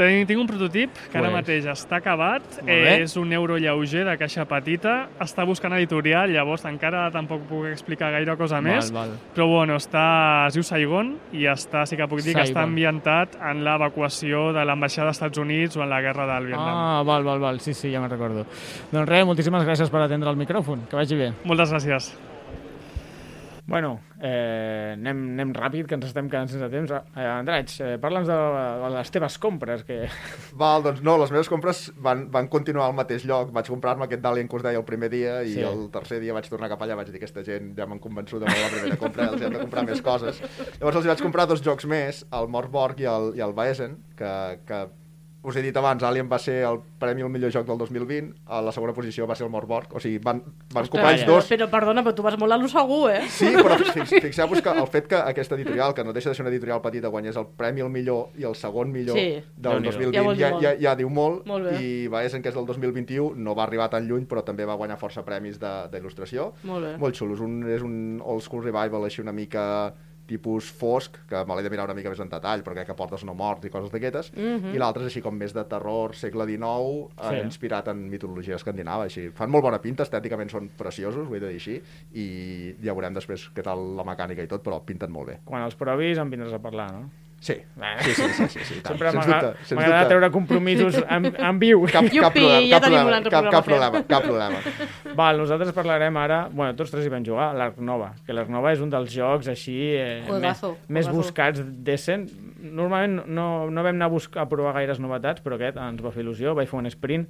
[0.00, 4.14] Tinc, tinc un prototip que ara mateix està acabat, eh, és un euro lleuger de
[4.16, 9.12] caixa petita, està buscant editorial, llavors encara tampoc puc explicar gaire cosa més, val.
[9.36, 13.36] però bueno, està, es diu Saigon i està, sí que puc dir que està ambientat
[13.50, 16.72] en l'evacuació de l'ambaixada dels Estats Units o en la guerra del Vietnam.
[16.72, 18.46] Ah, val, val, val, sí, sí, ja me'n recordo.
[18.94, 21.32] Doncs res, moltíssimes gràcies per atendre el micròfon, que vagi bé.
[21.44, 22.12] Moltes gràcies.
[23.70, 26.90] Bueno, eh, anem, anem ràpid, que ens estem quedant sense temps.
[26.90, 28.38] Eh, Andraig, eh, parla'ns de,
[28.82, 30.08] de les teves compres, que...
[30.58, 33.52] Val, doncs no, les meves compres van, van continuar al mateix lloc.
[33.54, 35.62] Vaig comprar-me aquest Dalian que us deia el primer dia i Sí.
[35.62, 38.50] el tercer dia vaig tornar cap allà vaig dir aquesta gent ja m'han convençut amb
[38.58, 40.42] la primera compra, els hem de comprar més coses.
[40.80, 44.34] Llavors els vaig comprar dos jocs més, el Morborg i el, i el Baesen, que,
[44.66, 44.82] que
[45.42, 48.60] us he dit abans, Alien va ser el premi al millor joc del 2020, a
[48.60, 50.42] la segona posició va ser el Morborg, o sigui, van,
[50.74, 51.46] van ocupar ells dos.
[51.48, 53.22] Però, perdona, però tu vas molt a lo segur, eh?
[53.28, 56.44] Sí, però fix, fixeu-vos que el fet que aquesta editorial, que no deixa de ser
[56.44, 59.40] una editorial petita, guanyés el premi al millor i el segon millor Sí.
[59.56, 60.10] del Déu-n'hi-do.
[60.12, 61.80] 2020, Ja ja, ja, ja diu molt, Molt bé.
[61.80, 64.98] i Baesen, que és del 2021, no va arribar tan lluny, però també va guanyar
[65.00, 66.52] força premis de- d'il·lustració.
[66.64, 66.96] Molt bé.
[66.98, 67.40] Molt xulos.
[67.40, 69.94] Un, és un old school revival així una mica
[70.30, 73.24] tipus fosc, que me l'he de mirar una mica més en detall, perquè que portes
[73.26, 74.74] no morts i coses d'aquestes, Mhm.
[74.74, 77.34] i l'altre és així com més de terror, segle XIX, Sí.
[77.34, 79.28] eh, inspirat en mitologia escandinava, així.
[79.34, 81.80] Fan molt bona pinta, estèticament són preciosos, ho he de dir així,
[82.14, 85.38] i ja veurem després què tal la mecànica i tot, però pinten molt bé.
[85.44, 87.10] Quan els provis em vindràs a parlar, no?
[87.40, 88.98] Sí, sí, sí, sí, sí, sí i tant.
[89.00, 89.12] Sempre
[89.78, 91.86] m'agrada treure compromisos en, en viu.
[91.88, 94.74] Cap, cap, Iupi, problema, ja cap, tenim un problema, altre cap, programa cap problema, cap
[94.74, 95.14] problema.
[95.16, 96.42] Val, nosaltres parlarem ara...
[96.52, 99.48] Bueno, tots tres hi vam jugar, l'Arc Nova, que l'Arc Nova és un dels jocs
[99.48, 102.28] així eh, Juegazo, més, més buscats d'Essen.
[102.60, 106.12] Normalment no, no vam anar a, buscar, a provar gaires novetats, però aquest ens va
[106.12, 107.26] fer il·lusió, vaig fer un sprint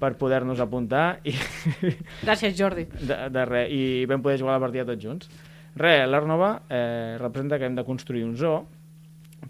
[0.00, 1.36] per poder-nos apuntar i
[2.24, 2.88] Gràcies, Jordi.
[2.96, 5.28] de, de res, i vam poder jugar la partida tots junts.
[5.76, 8.64] Res, l'Arc Nova eh, representa que hem de construir un zoo,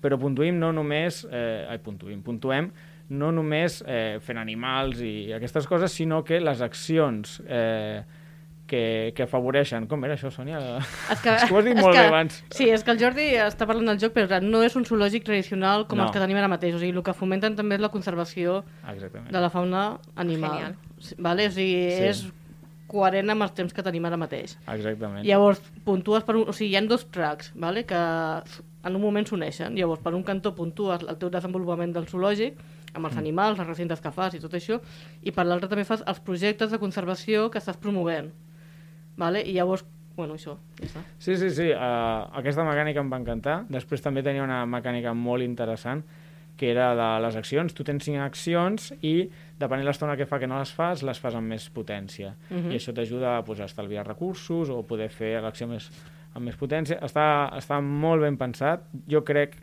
[0.00, 1.24] però puntuïm no només...
[1.30, 2.70] Eh, ai, puntuïm, puntuem
[3.10, 8.04] no només eh, fent animals i aquestes coses, sinó que les accions eh,
[8.70, 9.88] que, que afavoreixen...
[9.90, 10.60] Com era això, Sònia?
[11.10, 12.36] És que, És que ho has dit molt que, bé abans.
[12.54, 15.88] Sí, és que el Jordi està parlant del joc, però no és un zoològic tradicional
[15.90, 16.04] com No.
[16.06, 16.76] els que tenim ara mateix.
[16.78, 19.32] O sigui, el que fomenten també és la conservació Exactament.
[19.34, 20.54] de la fauna animal.
[20.60, 20.76] Genial.
[21.18, 21.48] Vale?
[21.50, 21.96] O sigui, Sí.
[21.96, 22.04] sí.
[22.12, 22.22] és
[22.90, 24.54] coherent amb els temps que tenim ara mateix.
[24.70, 25.26] Exactament.
[25.26, 26.46] Llavors, puntues per un...
[26.46, 27.82] O sigui, hi ha dos tracks, vale?
[27.90, 27.98] que
[28.84, 29.76] en un moment s'uneixen.
[29.76, 32.58] Llavors, per un cantó puntues el teu desenvolupament del zoològic,
[32.94, 34.80] amb els animals, les recintes que fas i tot això,
[35.22, 38.32] i per l'altre també fas els projectes de conservació que estàs promovent.
[39.20, 39.42] Vale?
[39.44, 39.84] I llavors,
[40.16, 41.04] bueno, això, ja està.
[41.18, 41.68] Sí, sí, sí.
[41.74, 43.60] Uh, aquesta mecànica em va encantar.
[43.70, 46.02] Després també tenia una mecànica molt interessant,
[46.60, 47.72] que era de les accions.
[47.72, 49.14] Tu tens cinc accions i,
[49.60, 52.34] depenent de l'estona que fa que no les fas, les fas amb més potència.
[52.50, 52.72] Mhm.
[52.72, 55.88] I això t'ajuda pues, a estalviar recursos o poder fer l'acció més,
[56.34, 57.00] amb més potència.
[57.02, 58.86] Està, està molt ben pensat.
[59.08, 59.56] Jo crec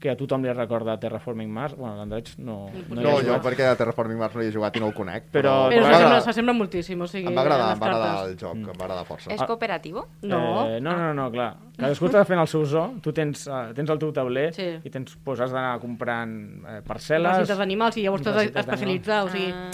[0.00, 1.74] que a tothom li recorda Terraforming Mars.
[1.76, 3.42] Bueno, l'Andreig no, no, hi No, jo jugat.
[3.44, 5.26] perquè a Terraforming Mars no hi he jugat i no el conec.
[5.30, 7.26] Però- Però va s'assembla, moltíssim, o sigui...
[7.28, 9.28] em va agradar, em va agradar el joc, em va agradar força.
[9.34, 10.06] És cooperativo?
[10.22, 10.40] No.
[10.70, 11.50] Eh, no, no, no, clar.
[11.76, 14.70] Cadascú està fent el seu zoo, tu tens, uh, tens el teu tauler Sí.
[14.82, 16.32] i tens, pues, has d'anar comprant
[16.64, 17.44] eh, Parcel·les.
[17.44, 17.58] parcel·les.
[17.60, 19.52] d'animals i llavors t'has d'especialitzar, o sigui...
[19.52, 19.70] Ah.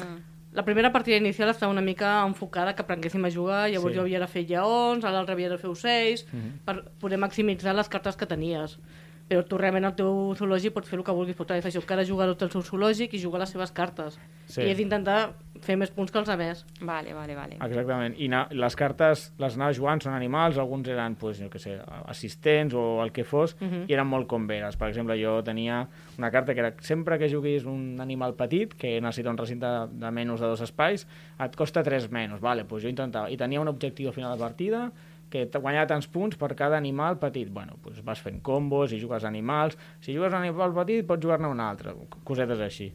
[0.56, 3.98] La primera partida inicial estava una mica enfocada que aprenguéssim a jugar, llavors Sí.
[3.98, 6.22] jo havia de fer lleons, a l'altre havia de fer ocells,
[6.64, 8.78] per poder maximitzar les cartes que tenies.
[9.26, 12.36] Però tu realment al teu zoològic pots fer el que vulguis, pots això, cada jugador
[12.38, 14.20] té el seu zoològic i jugar les seves cartes.
[14.46, 14.62] Sí.
[14.62, 15.32] I és intentar
[15.64, 16.62] fer més punts que els altres.
[16.78, 17.56] Vale, vale, vale.
[17.58, 18.14] Exactament.
[18.22, 21.74] I na les cartes les anava jugant, són animals, alguns eren, pues, jo què sé,
[22.06, 24.78] assistents o el que fos, i eren molt converes.
[24.78, 25.82] Per exemple, jo tenia
[26.20, 30.14] una carta que era sempre que juguis un animal petit, que necessita un recinte de
[30.14, 31.06] menys de dos espais,
[31.42, 32.38] et costa 3 menys.
[32.40, 33.26] Vale, pues jo intentava.
[33.26, 34.86] I tenia un objectiu al final de partida,
[35.30, 37.50] que guanyava tants punts per cada animal petit.
[37.52, 39.78] Bueno, doncs vas fent combos i jugues animals.
[40.00, 41.94] Si jugues un animal petit, pots jugar-ne un altre.
[42.24, 42.92] Cosetes així.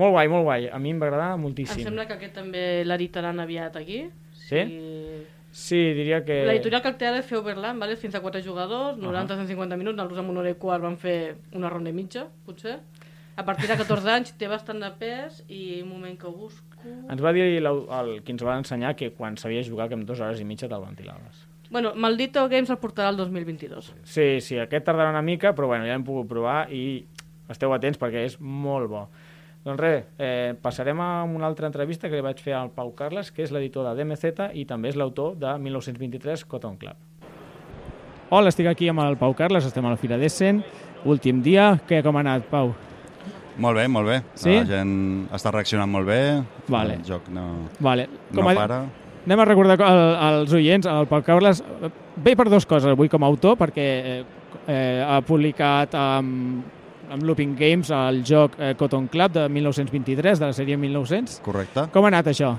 [0.00, 0.70] Molt guai, molt guai.
[0.72, 1.82] A mi em va agradar moltíssim.
[1.82, 4.06] Em sembla que aquest també l'editaran aviat aquí.
[4.46, 4.64] Sí?
[4.64, 5.22] I...
[5.52, 6.38] Sí, diria que...
[6.48, 7.98] L'editorial és fer Overland, vale?
[8.00, 11.68] fins a 4 jugadors, 90-150 minuts, nosaltres amb una hora i quart vam fer una
[11.68, 12.78] ronda i mitja, potser.
[13.34, 16.76] A partir de 14 anys té bastant de pes i un moment que ho busco...
[16.84, 20.04] Ens va dir el, el, qui ens va ensenyar que quan sabies jugar que en
[20.04, 21.46] dues hores i mitja te'l ventilaves.
[21.72, 23.94] Bueno, Maldito Games el portarà el 2022.
[24.04, 27.06] Sí, sí, aquest tardarà una mica, però bueno, ja l'hem pogut provar i
[27.48, 29.06] esteu atents perquè és molt bo.
[29.64, 33.32] Doncs res, eh, passarem a una altra entrevista que li vaig fer al Pau Carles,
[33.32, 37.00] que és l'editor de DMZ i també és l'autor de 1923 Cotton Club.
[38.28, 40.60] Hola, estic aquí amb el Pau Carles, estem a la Fira d'Essen,
[41.08, 42.74] últim dia, què com ha anat, Pau?
[43.58, 44.22] Molt bé, molt bé.
[44.34, 44.50] Sí?
[44.54, 46.42] La gent està reaccionant molt bé.
[46.68, 46.94] Vale.
[46.94, 48.08] El joc no, Vale.
[48.32, 48.82] no a- para.
[49.26, 51.62] Anem a recordar al- als oients, el Pau Carles
[52.16, 54.24] ve per dues coses avui com a autor, perquè eh,
[54.66, 56.64] eh, ha publicat amb,
[57.12, 61.40] amb Looping Games el joc eh, Cotton Club de 1923, de la sèrie 1900.
[61.44, 61.86] Correcte.
[61.92, 62.56] Com ha anat això?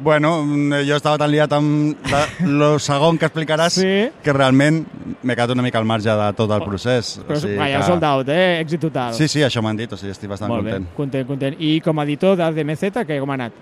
[0.00, 1.96] Bueno, mm, jo estava tan liat amb
[2.44, 4.10] el segon que explicaràs Sí.
[4.22, 4.84] que realment
[5.22, 7.16] m'he quedat una mica al marge de tot el procés.
[7.26, 7.86] Però, o sigui, vaja, que...
[7.88, 8.60] sold out, eh?
[8.62, 9.14] Èxit total.
[9.14, 10.86] Sí, sí, això m'han dit, o sigui, estic bastant molt content.
[10.86, 11.56] bé, content, content.
[11.58, 13.52] I com a editor de DMZ, que com ha anat?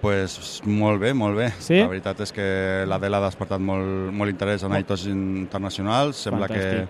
[0.00, 1.50] Pues molt bé, molt bé.
[1.58, 1.74] Sí?
[1.82, 6.16] La veritat és que l'Adela ha despertat molt, molt interès en editors internacionals.
[6.16, 6.86] Sembla Fantàstic.
[6.86, 6.88] que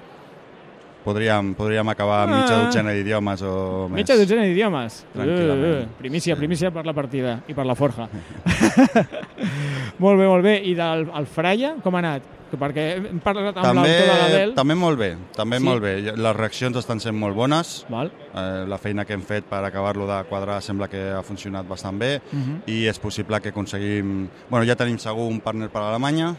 [1.09, 2.63] podríem, podríem acabar amb mitja Ah.
[2.67, 4.03] dotzena d'idiomes o més.
[4.03, 5.03] Mitja dotzena d'idiomes.
[5.17, 5.77] Tranquil·lament.
[5.81, 8.09] Uh, uh, primícia, primícia per la partida i per la forja.
[10.05, 10.59] molt bé, molt bé.
[10.69, 12.35] I del el Fraia, com ha anat?
[12.49, 15.65] Que Perquè hem parlat amb També, l'autor de també molt bé, també Sí?
[15.67, 15.91] molt bé.
[16.17, 17.85] Les reaccions estan sent molt bones.
[17.93, 18.09] Val.
[18.35, 21.99] Eh, la feina que hem fet per acabar-lo de quadrar sembla que ha funcionat bastant
[22.01, 22.63] bé Mhm.
[22.67, 24.29] i és possible que aconseguim...
[24.49, 26.35] Bueno, ja tenim segur un partner per a Alemanya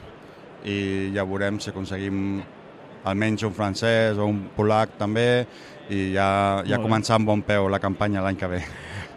[0.66, 2.42] i ja veurem si aconseguim
[3.04, 5.46] almenys un francès o un polac també
[5.90, 8.62] i ja, ja començar amb bon peu la campanya l'any que ve.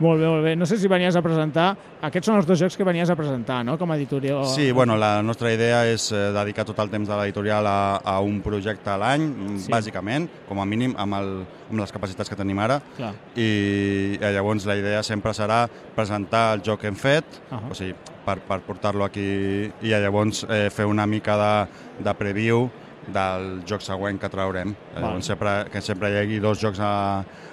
[0.02, 0.52] Molt bé, molt bé.
[0.56, 1.72] No sé si venies a presentar...
[2.02, 4.40] Aquests són els dos jocs que venies a presentar, no?, com a editorial.
[4.50, 8.16] Sí, bueno, la nostra idea és eh, dedicar tot el temps de l'editorial a, a
[8.24, 9.66] un projecte a l'any, Sí.
[9.68, 9.70] sí.
[9.70, 11.30] bàsicament, com a mínim, amb, el,
[11.68, 12.80] amb les capacitats que tenim ara.
[12.96, 13.12] Clar.
[13.38, 17.60] I llavors la idea sempre serà presentar el joc que hem fet, uh.
[17.60, 17.70] -huh.
[17.70, 17.94] o sigui,
[18.26, 21.54] per, per portar-lo aquí i llavors eh, fer una mica de,
[22.02, 22.68] de preview
[23.08, 24.74] del joc següent que traurem.
[24.94, 25.02] Val.
[25.02, 26.92] Llavors, sempre, que sempre hi hagi dos jocs a,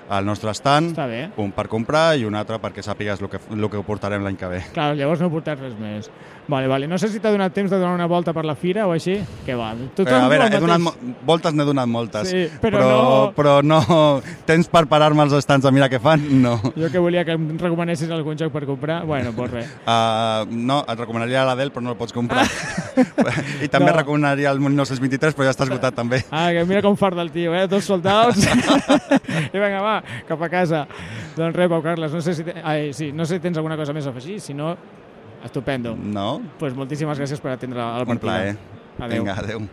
[0.09, 0.97] al nostre stand,
[1.37, 4.47] un per comprar i un altre perquè sàpigues el que, el que portarem l'any que
[4.49, 4.61] ve.
[4.73, 6.09] Clar, llavors no portes res més.
[6.49, 6.87] Vale, vale.
[6.89, 9.19] No sé si t'ha donat temps de donar una volta per la fira o així.
[9.45, 9.67] Què va?
[9.93, 10.95] Tothom Eh, a veure, he donat,
[11.27, 13.77] voltes n'he donat moltes, Sí, però però, no- però no...
[14.49, 16.23] Temps per parar-me als estants a mirar què fan?
[16.41, 16.55] No.
[16.73, 19.69] Jo que volia que em recomanessis algun joc per comprar, bueno, doncs res.
[19.85, 22.47] Uh, no, et recomanaria l'Adel, però no el pots comprar.
[23.61, 23.97] I també No.
[24.01, 26.19] recomanaria el 1923, però ja està esgotat també.
[26.35, 27.63] Ah, que mira com farda el tio, eh?
[27.71, 28.43] Dos soldats.
[29.55, 29.95] I vinga, va,
[30.27, 30.83] cap a casa.
[31.37, 32.57] Doncs res, Pau Carles, no sé si, te...
[32.59, 34.73] Ai, sí, no sé si tens alguna cosa més a afegir, si no,
[35.47, 35.95] estupendo.
[35.95, 36.41] No?
[36.59, 38.25] pues moltíssimes gràcies per atendre el Un partida.
[38.27, 38.57] plaer.
[38.99, 39.23] Adéu.
[39.23, 39.63] Vinga, adéu.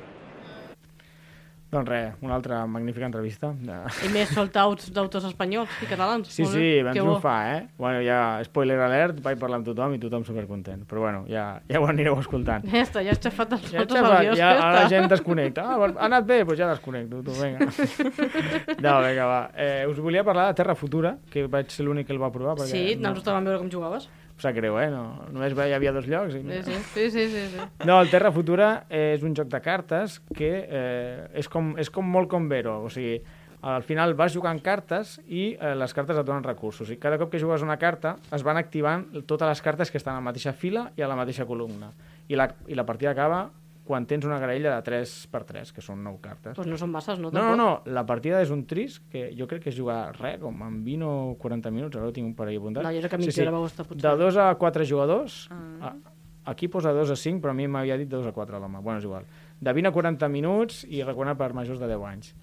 [1.67, 3.49] Doncs res, una altra magnífica entrevista.
[3.59, 3.75] De...
[4.07, 6.29] I més sold-outs d'autors espanyols i catalans.
[6.31, 7.17] Sí, sí, vam Que bo.
[7.17, 7.63] triomfar, eh?
[7.77, 10.85] Bueno, ja, spoiler alert, vaig parlar amb tothom i tothom supercontent.
[10.87, 12.65] Però bueno, ja, ja ho anireu escoltant.
[12.71, 15.11] Ja està, ja has xafat els Ja, fotos xafa, al guió, ja, ara la gent
[15.11, 15.65] desconnecta.
[15.67, 16.39] Ah, ha anat bé?
[16.45, 17.67] Doncs pues ja desconnecto, tu, vinga.
[18.87, 19.41] No, vinga, va.
[19.57, 22.55] Eh, us volia parlar de Terra Futura, que vaig ser l'únic que el va provar.
[22.61, 24.09] Perquè Sí, no, nosaltres vam veure com jugaves.
[24.37, 24.91] Em sap greu, eh?
[24.93, 26.35] No, només hi havia dos llocs.
[26.37, 26.43] I...
[26.45, 27.67] Sí, sí, sí, sí, sí.
[27.89, 32.05] No, el Terra Futura és un joc de cartes que eh, és, com, és com
[32.05, 33.17] molt com Vero, o sigui,
[33.67, 36.93] al final vas jugant cartes i eh, les cartes et donen recursos.
[36.93, 40.15] I cada cop que jugues una carta es van activant totes les cartes que estan
[40.15, 41.95] a la mateixa fila i a la mateixa columna.
[42.29, 43.47] I la, i la partida acaba
[43.87, 46.57] quan tens una graella de 3x3, que són 9 cartes.
[46.59, 47.31] Pues no són masses, no?
[47.35, 50.41] No, no, no, la partida és un tris que jo crec que és jugar res,
[50.43, 52.87] com en 20 o 40 minuts, ara ho tinc un parell apuntat.
[52.87, 54.03] No, jo crec que mitja hora va costar, potser.
[54.05, 55.95] De 2 a 4 jugadors, ah.
[56.53, 58.99] aquí posa 2 a 5, però a mi m'havia dit 2 a 4 l'home, bueno,
[58.99, 59.31] és igual.
[59.61, 62.35] De 20 a 40 minuts i recomanat per majors de 10 anys.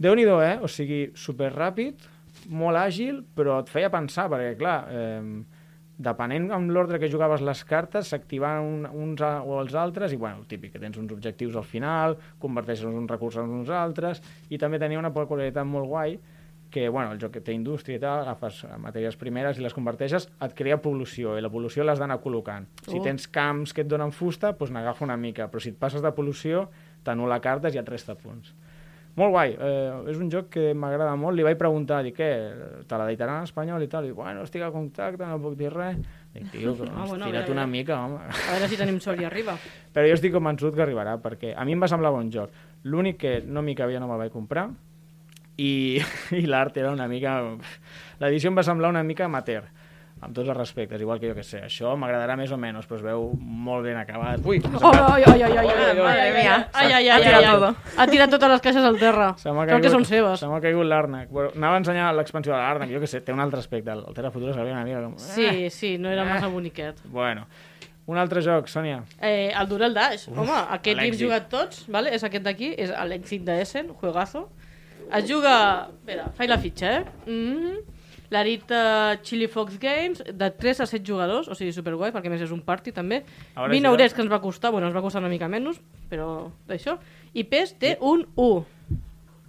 [0.00, 0.58] déu nhi eh?
[0.62, 2.06] O sigui, super ràpid,
[2.48, 5.59] molt àgil, però et feia pensar, perquè, clar, eh,
[6.00, 10.18] depenent amb l'ordre que jugaves les cartes, s'activaven un, uns a, o els altres, i
[10.20, 14.22] bueno, el típic, que tens uns objectius al final, converteixes uns recursos en uns altres,
[14.48, 16.16] i també tenia una peculiaritat molt guai,
[16.70, 20.28] que bueno, el joc que té indústria i tal, agafes matèries primeres i les converteixes,
[20.40, 22.68] et crea pol·lució, i la pol·lució l'has d'anar col·locant.
[22.86, 23.02] Si Oh.
[23.02, 26.12] tens camps que et donen fusta, doncs n'agafa una mica, però si et passes de
[26.14, 26.68] pol·lució,
[27.04, 28.54] t'anul·la cartes i et resta punts.
[29.20, 32.28] Molt guai, eh, és un joc que m'agrada molt, li vaig preguntar, dic, què,
[32.88, 35.68] te la dictaran en espanyol i tal, i bueno, estic a contacte, no puc dir
[35.74, 35.98] res.
[36.32, 38.20] Dic, tio, que Ah, bueno, estira't una mica, home.
[38.22, 39.58] A veure si tenim sort i arriba.
[39.94, 42.54] Però jo estic convençut que arribarà, perquè a mi em va semblar bon joc.
[42.88, 44.70] L'únic que no m'hi cabia no me'l vaig comprar,
[45.60, 46.00] i,
[46.40, 47.36] i l'art era una mica...
[48.24, 49.68] L'edició em va semblar una mica amateur,
[50.20, 51.62] amb tots els respectes, igual que jo que sé.
[51.64, 54.44] Això m'agradarà més o menys, però es veu molt ben acabat.
[54.44, 56.68] Ui, Oh, ai, Madre ai, mía.
[56.72, 57.76] ai, ai, Ha ai, tirat.
[57.96, 59.34] Ha totes les caixes al terra.
[59.38, 60.40] Se m'ha Crec que són seves.
[60.40, 61.28] Se m'ha caigut l'Arnac.
[61.30, 63.90] Bueno, anava a ensenyar l'expansió de l'Arnac, jo que sé, té un altre aspecte.
[63.96, 65.16] El Terra Futura s'havia una mica com...
[65.18, 67.00] Sí, sí, no era massa boniquet.
[67.04, 67.46] Bueno,
[68.06, 69.02] un altre joc, Sònia.
[69.20, 71.24] Eh, el Dural Dash, home, aquest l'hem l'èxit.
[71.24, 72.12] jugat tots, vale?
[72.14, 74.48] és aquest d'aquí, és l'èxit d'Essen, juegazo.
[75.12, 75.88] Es juga...
[76.00, 77.04] Espera, faig la fitxa, eh?
[77.26, 77.99] Mm -hmm.
[78.30, 82.42] L'Arita Chili Fox Games, de 3 a 7 jugadors, o sigui, superguai, perquè a més
[82.46, 83.24] és un party també.
[83.56, 85.48] A veure 20 si eurets que ens va costar, bueno, ens va costar una mica
[85.50, 86.96] menys, però d'això.
[87.34, 88.64] I pes té un 1.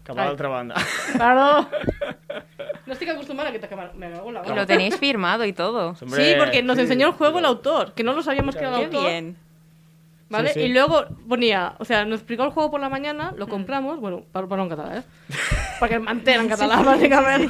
[0.03, 0.75] Cap a l'altra banda.
[1.13, 1.67] Perdó.
[2.87, 3.91] No estic acostumada a aquesta cámara.
[3.93, 5.95] Me cago en la lo tenéis firmado y todo.
[6.01, 8.79] Hombre, Sí, porque nos enseñó el juego el autor, que no lo sabíamos que era
[8.81, 9.09] el Qué autor.
[9.11, 9.37] bien.
[10.31, 10.53] ¿Vale?
[10.53, 10.65] Sí, sí.
[10.65, 14.23] Y luego ponía, o sea, nos explicó el juego por la mañana, lo compramos, bueno,
[14.31, 15.03] per en català, eh?
[15.81, 17.49] Perquè m'entén en català, bàsicament.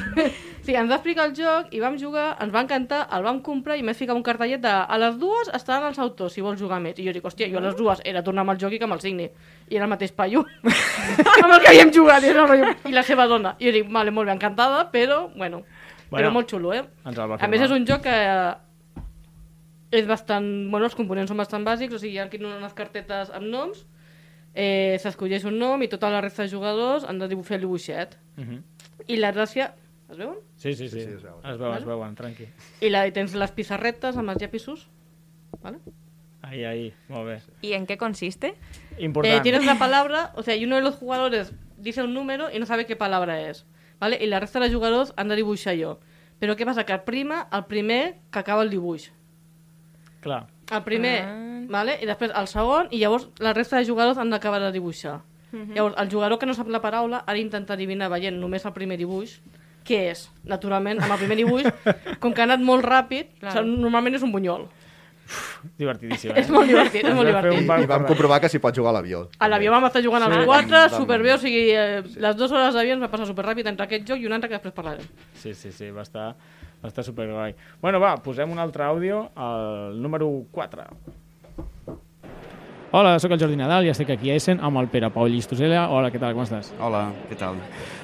[0.66, 3.78] Sí, ens va explicar el joc i vam jugar, ens va encantar, el vam comprar
[3.78, 6.80] i més ficava un cartellet de a les dues estaran els autors, si vols jugar
[6.82, 6.98] més.
[6.98, 8.90] I jo dic, hòstia, jo a les dues era tornar amb el joc i que
[8.90, 9.30] me'l signi.
[9.70, 10.46] I era el mateix paio
[11.44, 12.26] amb el que havíem jugat.
[12.26, 13.56] I, era el I la seva dona.
[13.60, 15.64] I jo dic, vale, molt bé, encantada, però, bueno,
[16.12, 16.84] Bueno, però molt xulo, eh?
[17.08, 18.16] El A més, és un joc que
[19.92, 20.48] és bastant...
[20.72, 23.86] Bueno, els components són bastant bàsics, o sigui, hi ha aquí unes cartetes amb noms,
[24.54, 28.18] eh, s'escolleix un nom i tota la resta de jugadors han de dibuixar el dibuixet.
[28.38, 28.64] Mhm.
[29.08, 29.74] I la gràcia...
[30.12, 30.40] Es veuen?
[30.58, 31.00] Sí, sí, sí.
[31.00, 31.40] Sí, sí, es veuen.
[31.48, 32.48] Es veuen, es veuen, tranqui.
[32.84, 34.90] I la, i tens les pissarretes amb els llapisos.
[35.62, 35.80] ¿vale?
[36.42, 37.42] Ahí, ahí, molt bé.
[37.62, 38.56] ¿Y en qué consiste?
[38.98, 39.40] Important.
[39.40, 42.60] Eh, tienes la palabra, o sea, y uno de los jugadores dice un número y
[42.60, 43.66] no sabe qué palabra es.
[44.00, 44.18] ¿vale?
[44.22, 46.00] I la resta de jugadors han de dibuixar allò.
[46.42, 46.88] Però què passa?
[46.90, 49.12] Que prima el primer que acaba el dibuix.
[50.22, 50.46] Clar.
[50.72, 51.66] El primer, Ah.
[51.68, 51.98] vale?
[52.02, 55.20] i després el segon, i llavors la resta de jugadors han d'acabar de dibuixar.
[55.52, 58.98] Llavors, el jugador que no sap la paraula ha d'intentar adivinar veient només el primer
[58.98, 59.42] dibuix
[59.84, 60.30] què és.
[60.46, 61.66] Naturalment, amb el primer dibuix,
[62.22, 63.54] com que ha anat molt ràpid, Claro.
[63.60, 63.68] claro.
[63.68, 64.70] normalment és un bunyol.
[65.78, 66.42] Divertidíssim, eh?
[66.42, 67.62] És molt divertit, és molt divertit.
[67.64, 69.26] I vam comprovar que s'hi pot jugar a l'avió.
[69.40, 70.32] A l'avió vam estar jugant Sí.
[70.38, 73.28] als quatre, Vam- vam- superbé, o sigui, eh, les dues hores d'avió ens va passar
[73.28, 75.06] superràpid entre aquest joc i un altre que després parlarem.
[75.36, 76.36] Sí, sí, sí, va estar,
[76.84, 77.54] va estar superguai.
[77.82, 80.84] Bueno, va, posem un altre àudio, el número 4.
[82.94, 85.86] Hola, sóc el Jordi Nadal i estic aquí a Essen amb el Pere Pau Llistosella.
[85.96, 86.74] Hola, què tal, com estàs?
[86.84, 87.56] Hola, què tal?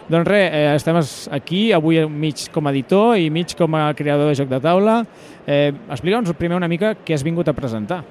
[0.08, 3.94] Doncs res, eh, estem es- aquí avui mig com a editor i mig com a
[3.94, 5.06] creador de joc de taula.
[5.46, 8.04] Eh, Explica'ns primer una mica què has vingut a presentar.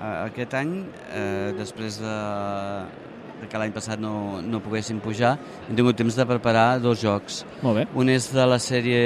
[0.00, 2.84] Uh, aquest any, eh, després de,
[3.46, 5.36] de que l'any passat no, no poguéssim pujar,
[5.68, 7.44] hem tingut temps de preparar dos jocs.
[7.62, 7.86] Molt bé.
[7.96, 9.00] Un és de la sèrie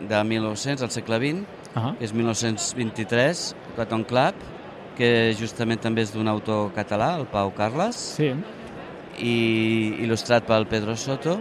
[0.00, 3.40] de 1900, al segle XX, Ah, que és 1923,
[3.76, 4.38] Cotton Club,
[4.98, 8.32] que justament també és d'un autor català, el Pau Carles, sí.
[9.22, 9.34] i
[10.02, 11.36] il·lustrat pel Pedro Soto,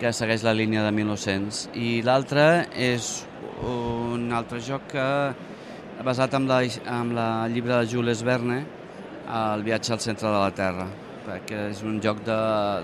[0.00, 1.68] que segueix la línia de 1900.
[1.78, 3.20] I l'altre és
[3.62, 5.06] un altre joc que
[6.02, 8.64] basat en la, en la llibre de Jules Verne,
[9.30, 10.88] El viatge al centre de la Terra,
[11.46, 12.36] que és un joc de,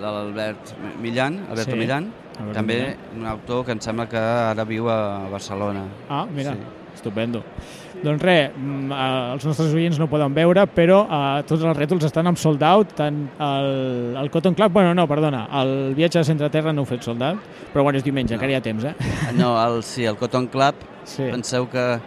[0.03, 3.21] de l'Albert Millan, Alberto Sí, Millan, Alberto també Millan.
[3.21, 5.85] un autor que em sembla que ara viu a Barcelona.
[6.09, 6.59] Ah, mira, Sí.
[6.95, 7.43] estupendo.
[8.03, 12.05] Doncs res, mm, eh, els nostres oients no poden veure, però eh, tots els rètols
[12.05, 16.25] estan amb sold out, tant el, el Cotton Club, bueno, no, perdona, el viatge a
[16.25, 17.39] Centre Terra no ho fet sold out,
[17.73, 18.37] però bueno, és diumenge, No.
[18.37, 18.95] encara hi ha temps, eh?
[19.35, 21.23] No, el, sí, el Cotton Club, Sí.
[21.31, 21.99] penseu que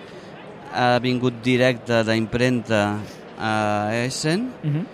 [0.74, 2.98] ha vingut directe d'impremta
[3.40, 4.86] a Essen, Uh -huh.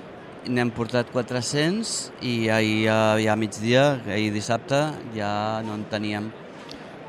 [0.47, 4.79] N'hem portat 400 i ahir ja a migdia, ahir dissabte,
[5.15, 6.31] ja no en teníem.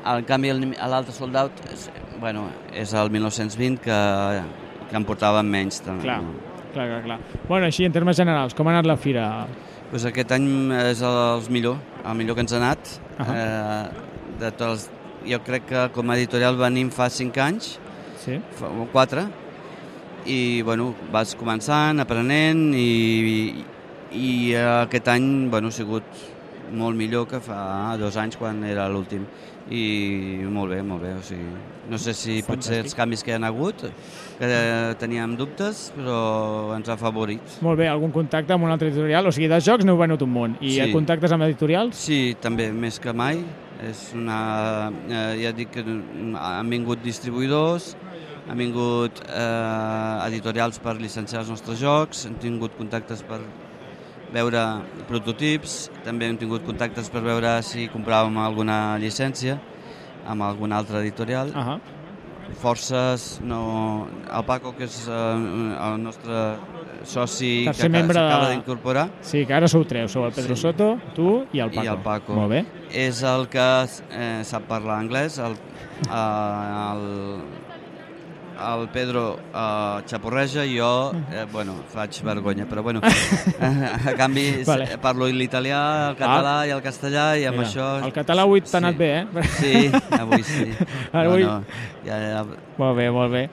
[0.07, 3.97] En canvi, el- l'altre soldat és, bueno, és el 1920 que,
[4.89, 5.81] que en portàvem menys.
[5.83, 6.21] També, Clar.
[6.73, 7.19] Clar, Clar, clar.
[7.47, 9.47] Bueno, així, en termes generals, com ha anat la fira?
[9.89, 10.47] Pues aquest any
[10.91, 12.79] és el millor, el millor que ens ha anat.
[13.17, 13.33] Ahà.
[13.33, 13.89] Eh,
[14.39, 14.89] de tots
[15.25, 17.79] jo crec que com a editorial venim fa 5 anys,
[18.23, 18.39] Sí.
[18.59, 19.23] fa 4,
[20.27, 22.87] i bueno, vas començant, aprenent, i,
[23.31, 23.65] i,
[24.17, 26.25] i aquest any bueno, ha sigut
[26.75, 29.23] molt millor que fa dos anys quan era l'últim.
[29.67, 31.09] I molt bé, molt bé.
[31.19, 31.47] O sigui,
[31.91, 33.83] no sé si potser els canvis que hi ha hagut,
[34.39, 34.49] que
[34.99, 37.57] teníem dubtes, però ens ha favorit.
[37.65, 39.27] Molt bé, algun contacte amb un altre editorial?
[39.27, 40.55] O sigui, de jocs n'heu venut un munt.
[40.61, 40.81] I Sí.
[40.85, 40.91] sí.
[40.95, 41.95] contactes amb editorials?
[41.99, 43.43] Sí, també, més que mai.
[43.83, 47.91] És una, eh, ja dic que han vingut distribuïdors,
[48.47, 53.41] han vingut eh, editorials per llicenciar els nostres jocs, hem tingut contactes per
[54.33, 54.63] veure
[55.07, 59.57] prototips, també hem tingut contactes per veure si compràvem alguna llicència
[60.27, 61.53] amb algun altre editorial.
[61.55, 61.79] Uh -huh.
[62.61, 64.07] Forces, no...
[64.31, 66.57] El Paco, que és eh, el nostre
[67.03, 70.11] soci Tercer que s'acaba d'incorporar, Sí, que ara sou tres.
[70.11, 70.61] Sou el Pedro Sí.
[70.61, 71.83] Soto, tu i el Paco.
[71.83, 72.33] i el Paco.
[72.33, 72.65] Molt bé.
[72.91, 75.53] És el que eh, sap parlar anglès, el,
[76.09, 77.41] eh, el,
[78.57, 83.01] el Pedro eh, xaporreja i jo, eh, bueno, faig vergonya, però bueno,
[83.61, 84.97] a canvi Vale.
[85.01, 87.87] parlo l'italià, el català i el castellà i amb Mira, això...
[88.05, 88.99] El català avui t'ha anat Sí.
[88.99, 89.43] bé, eh?
[89.59, 90.71] Sí, avui sí.
[91.13, 91.63] Avui- No, no,
[92.05, 92.45] ja, ja,
[92.77, 93.49] Molt bé, molt bé.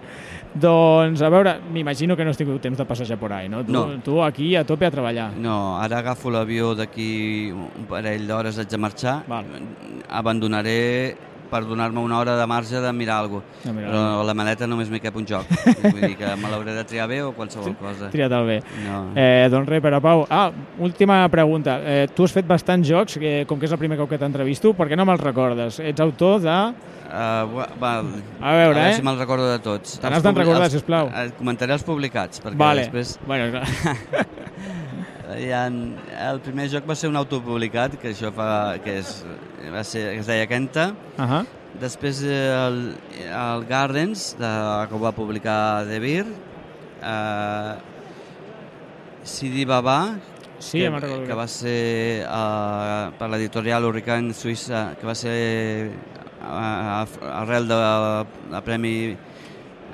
[0.54, 3.64] Doncs, a veure, m'imagino que no has tingut temps de passejar por ahí, no?
[3.64, 3.86] Tu, No.
[4.06, 5.32] tu aquí a tope a treballar.
[5.34, 9.16] No, ara agafo l'avió d'aquí un parell d'hores, haig de marxar.
[9.26, 9.44] Val.
[10.08, 11.16] Abandonaré
[11.54, 13.72] per donar-me una hora de marge de mirar alguna cosa.
[13.72, 15.46] Mirar Però a la maleta només m'hi cap un joc.
[15.84, 18.10] Vull dir que me l'hauré de triar bé o qualsevol cosa.
[18.10, 18.56] Triat-el bé.
[18.82, 18.98] No.
[19.14, 20.24] Eh, doncs res, Pere Pau.
[20.28, 20.48] Ah,
[20.82, 21.78] última pregunta.
[21.84, 24.74] Eh, tu has fet bastants jocs, eh, com que és el primer cop que t'entrevisto,
[24.74, 25.78] per què no me'ls recordes?
[25.78, 26.58] Ets autor de...
[27.14, 28.08] Uh, val.
[28.40, 28.88] A veure, a eh?
[28.88, 30.00] veure si me'l recordo de tots.
[30.00, 31.12] Te Els n'has de recordar, els- sisplau.
[31.14, 32.88] eh, Comentaré els publicats, perquè Vale.
[32.88, 33.18] després...
[33.28, 34.26] Bueno, clar.
[35.34, 35.64] Hi ha,
[36.30, 38.48] el primer joc va ser un autopublicat, que això fa,
[38.84, 39.14] que és,
[39.72, 40.92] va ser, que es deia Kenta.
[41.18, 41.46] Uh -huh.
[41.80, 42.94] Després el,
[43.26, 44.52] el Gardens, de,
[44.88, 46.26] que ho va publicar De Beer.
[47.02, 47.74] Eh,
[49.24, 50.16] Sidi Baba,
[50.58, 55.90] Sí, que, ja que va ser uh, per l'editorial Hurricane Suïssa, que va ser
[56.40, 57.04] uh,
[57.42, 59.16] arrel del de Premi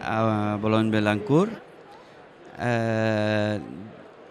[0.03, 1.51] a Boulogne-Belancourt.
[2.61, 3.61] Eh,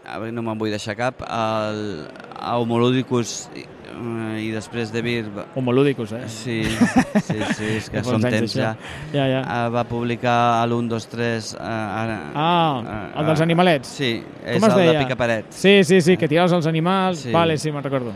[0.09, 1.21] a veure, no me'n vull deixar cap.
[1.25, 2.07] El,
[2.39, 5.25] a Homoludicus i, eh, i després de Beer...
[5.35, 6.23] va- Homolúdicos, eh?
[6.31, 8.71] Sí, sí, sí, és que són temps ja.
[9.13, 9.41] Ja, ja.
[9.43, 11.51] Uh, va publicar l'1, 2, 3...
[11.59, 11.67] Uh,
[11.99, 13.91] ara, Ah, el dels animalets.
[13.99, 14.13] Sí,
[14.45, 14.93] és Com el deia?
[14.95, 15.51] de Picaparet.
[15.51, 17.25] Sí, sí, sí, que tiraves els animals.
[17.27, 17.31] Sí.
[17.35, 18.15] Vale, sí, me'n recordo.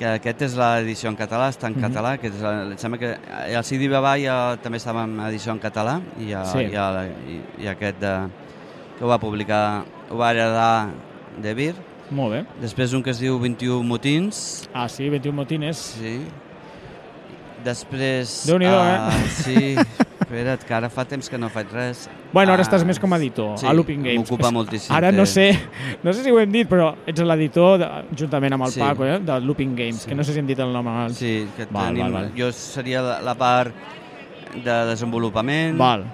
[0.00, 1.82] que aquest és l'edició en català, està en Mhm.
[1.84, 3.10] català, que és, la- em sembla que
[3.52, 6.58] el CD Babà ja també estava en edició en català i, ja, Sí.
[6.64, 6.70] sí.
[6.72, 6.86] ja,
[7.28, 8.14] i, i aquest de,
[8.96, 10.88] que ho va publicar, ho va heredar
[11.38, 11.74] de Vir.
[12.10, 12.44] Molt bé.
[12.60, 14.68] Després un que es diu 21 motins.
[14.74, 15.76] Ah, sí, 21 motines.
[16.00, 16.20] Sí.
[17.64, 18.46] Després...
[18.48, 18.96] Déu-n'hi-do, eh?
[18.96, 19.74] ah, Sí,
[20.24, 22.06] espera't, que ara fa temps que no faig res.
[22.32, 24.22] Bueno, ara Ah, estàs més com a editor, sí, a Looping Games.
[24.22, 25.50] m'ocupa moltíssim Ara no sé,
[26.02, 27.84] no sé si ho hem dit, però ets l'editor,
[28.16, 28.80] juntament amb el Sí.
[28.80, 30.08] Paco, eh, de Looping Games, Sí.
[30.08, 31.18] que no sé si hem dit el nom abans.
[31.18, 32.32] Sí, que Val, tenim, val, val.
[32.38, 33.74] jo seria la, la part
[34.54, 35.76] de desenvolupament.
[35.76, 36.06] Val.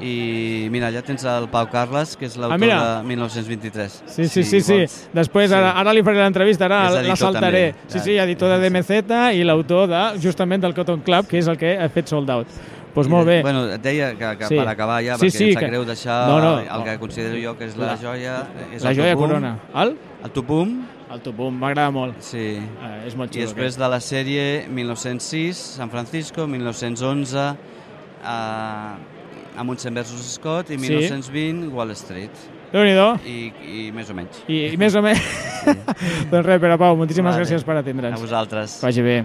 [0.00, 4.02] I mira, allà tens el Pau Carles, que és l'autor Ah, de 1923.
[4.06, 4.72] Sí, sí, sí, sí.
[4.78, 5.08] vols.
[5.12, 5.54] Després, Sí.
[5.56, 7.72] ara, ara li faré l'entrevista, ara la saltaré.
[7.74, 7.92] també.
[7.92, 11.56] Sí, sí, editor de DMZ i l'autor de, justament del Cotton Club, que és el
[11.58, 12.46] que ha fet Sold Out.
[12.48, 13.40] Doncs pues molt bé.
[13.42, 14.56] Bueno, et deia que, que Sí.
[14.56, 16.58] per acabar ja, Sí, perquè sí, em sap que- greu deixar No, no.
[16.58, 18.46] el que considero jo que és la, La- joia.
[18.74, 19.28] És la joia Tupum.
[19.28, 19.58] corona.
[19.76, 19.96] El?
[20.24, 20.82] El Tupum.
[21.12, 22.20] El Tupum, m'agrada molt.
[22.20, 22.38] Sí.
[22.58, 23.46] Eh, és molt I xulo.
[23.46, 27.54] després de la sèrie 1906, San Francisco, 1911,
[28.24, 28.94] eh,
[29.60, 30.88] Amundsen versus Scott i Sí.
[30.88, 32.30] 1920, Wall Street.
[32.72, 33.08] Déu-n'hi-do.
[33.26, 34.42] I, I més o menys.
[34.46, 35.20] I, I més o menys...
[36.30, 37.42] doncs res, Pere Pau, moltíssimes Vale.
[37.44, 38.16] gràcies per atendre'ns.
[38.18, 38.78] A vosaltres.
[38.84, 39.16] Vagi bé.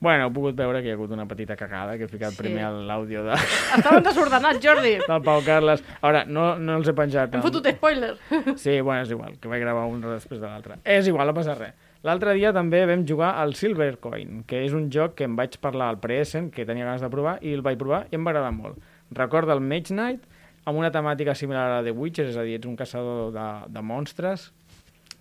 [0.00, 2.38] Bueno, heu pogut veure que hi ha hagut una petita cagada, que he ficat Sí.
[2.40, 3.34] primer a l'àudio de,
[3.76, 4.94] Estaven desordenats, Jordi.
[5.10, 5.82] del Pau Carles.
[6.00, 7.34] Ara, no, no els he penjat.
[7.36, 8.14] Hem fotut spoiler.
[8.56, 10.78] Sí, bueno, és igual, que vaig gravar un després de l'altre.
[10.88, 11.74] És igual, no passa res.
[12.02, 15.58] L'altre dia també vam jugar al Silver Coin, que és un joc que em vaig
[15.60, 18.32] parlar al Preessen, que tenia ganes de provar, i el vaig provar i em va
[18.32, 18.78] agradar molt.
[19.12, 20.22] Recorda el Mage Knight,
[20.68, 23.46] amb una temàtica similar a la de Witcher, és a dir, ets un caçador de,
[23.72, 24.50] de monstres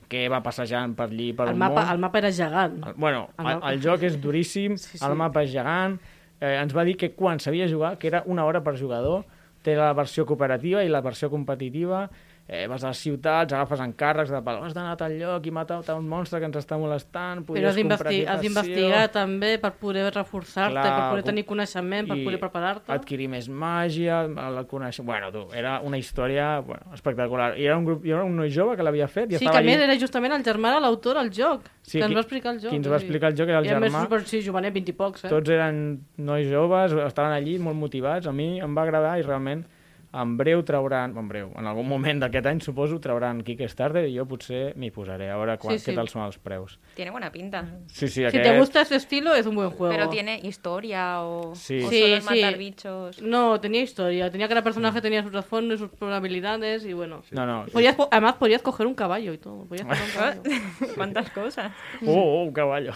[0.10, 1.92] que va passejant per allí, per El un mapa, món.
[1.94, 2.80] el mapa era gegant.
[2.88, 5.06] El, bueno, El el, mapa- el joc és duríssim, Sí, sí, sí.
[5.06, 6.00] el mapa és gegant,
[6.42, 9.26] eh, ens va dir que quan sabia jugar, que era una hora per jugador,
[9.62, 12.10] té la versió cooperativa i la versió competitiva,
[12.50, 15.84] eh, vas a les ciutats, agafes encàrrecs de has d'anar a tal lloc i matar
[15.94, 21.26] un monstre que ens està molestant, Però has d'investigar també per poder reforçar-te, per poder
[21.28, 22.92] tenir coneixement, per i poder preparar-te.
[22.92, 25.06] adquirir més màgia, el conèixer...
[25.06, 27.54] Bueno, tu, era una història bueno, espectacular.
[27.60, 29.58] I era un grup, hi era un noi jove que l'havia fet i Sí, que
[29.58, 32.56] a més era justament el germà de l'autor al joc, Sí, que ens va explicar
[32.56, 32.74] el joc.
[32.74, 34.06] qui ens va explicar el joc era el I a més, germà.
[34.10, 35.30] super, sí, jovenet, 20 i pocs, eh?
[35.30, 38.26] Tots eren nois joves, estaven allí molt motivats.
[38.26, 39.68] A mi em va agradar i realment
[40.12, 44.26] en breu trauran, en breu, en algun moment d'aquest any suposo trauran Kickstarter i jo
[44.26, 45.92] potser m'hi posaré a veure quan, Sí, sí.
[45.92, 46.80] què tal són els preus.
[46.96, 47.64] Tiene buena pinta.
[47.88, 48.44] Sí, sí, Si aquest...
[48.44, 49.94] te gusta ese estilo, es un buen juego.
[49.94, 51.84] Pero tiene historia o, Sí.
[51.84, 52.30] o Sí, solo es sí.
[52.42, 53.22] matar bichos.
[53.22, 54.32] No, tenía historia.
[54.32, 57.22] Tenía cada personaje tenía sus trasfondos, sus probabilidades y bueno.
[57.32, 57.66] No, no.
[57.72, 59.66] Podías po- además podías coger un caballo y todo.
[59.66, 60.42] Podías coger un caballo.
[60.96, 61.72] ¿Cuántas cosas?
[62.06, 62.94] Oh, oh, un caballo.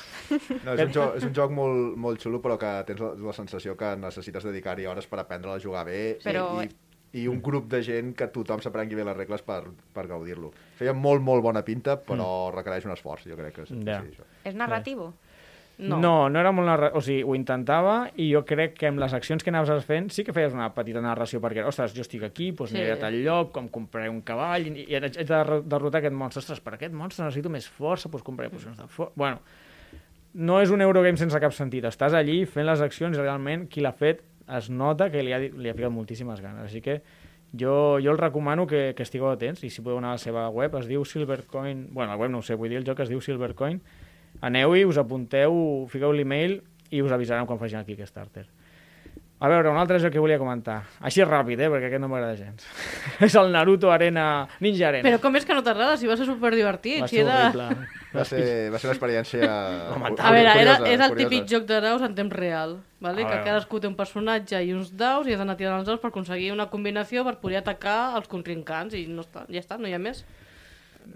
[0.65, 3.33] No, és, un joc, és un joc molt, molt xulo, però que tens la, la
[3.33, 6.82] sensació que necessites dedicar-hi hores per aprendre a jugar bé Però- i, i
[7.13, 10.49] un grup de gent que tothom s'aprengui bé les regles per, per gaudir-lo.
[10.79, 13.99] Feia molt, molt bona pinta, però requereix un esforç, jo crec que és, Ja.
[14.01, 14.23] sí, això.
[14.43, 15.13] ¿Es narrativo?
[15.77, 15.97] No.
[15.97, 16.91] no, no era molt narra...
[16.93, 20.23] O sigui, ho intentava i jo crec que amb les accions que anaves fent sí
[20.23, 22.77] que feies una petita narració perquè, ostres, jo estic aquí, doncs Sí.
[22.77, 26.13] aniré a tal lloc, com compraré un cavall i, i haig de derro- derrotar aquest
[26.13, 26.41] monstre.
[26.45, 29.13] Ostres, per aquest monstre necessito més força, doncs compraré pocions de força...
[29.15, 29.39] Bueno,
[30.33, 31.85] no és un Eurogame sense cap sentit.
[31.89, 34.21] Estàs allí fent les accions i realment qui l'ha fet
[34.57, 36.65] es nota que li ha, li ha ficat moltíssimes ganes.
[36.67, 37.01] Així que
[37.53, 40.47] jo, jo el recomano que, que estigueu atents i si podeu anar a la seva
[40.49, 41.87] web, es diu Silvercoin...
[41.93, 43.79] Bueno, la web no ho sé, vull dir, el joc es diu Silvercoin.
[44.41, 48.47] Aneu-hi, us apunteu, fiqueu l'email i us avisaran quan facin el Kickstarter.
[49.43, 50.77] A veure, un altre joc que volia comentar.
[51.03, 52.63] Així ràpid, eh, perquè aquest no m'agrada gens.
[53.27, 54.47] és el Naruto Arena...
[54.63, 55.03] Ninja Arena.
[55.03, 55.97] Pero com és que no t'agrada?
[55.99, 57.01] Si va ser superdivertit.
[57.03, 57.39] Va Si ser era...
[57.49, 57.89] horrible.
[58.13, 59.49] Va ser, va ser una experiència...
[60.23, 61.17] A veure, era, és el curiosa.
[61.19, 63.25] típic joc de daus en temps real, vale?
[63.27, 66.13] Que cadascú té un personatge i uns daus i has d'anar tirant els daus per
[66.13, 69.97] aconseguir una combinació per poder atacar els contrincants i no està, ja està, no hi
[69.97, 70.23] ha més.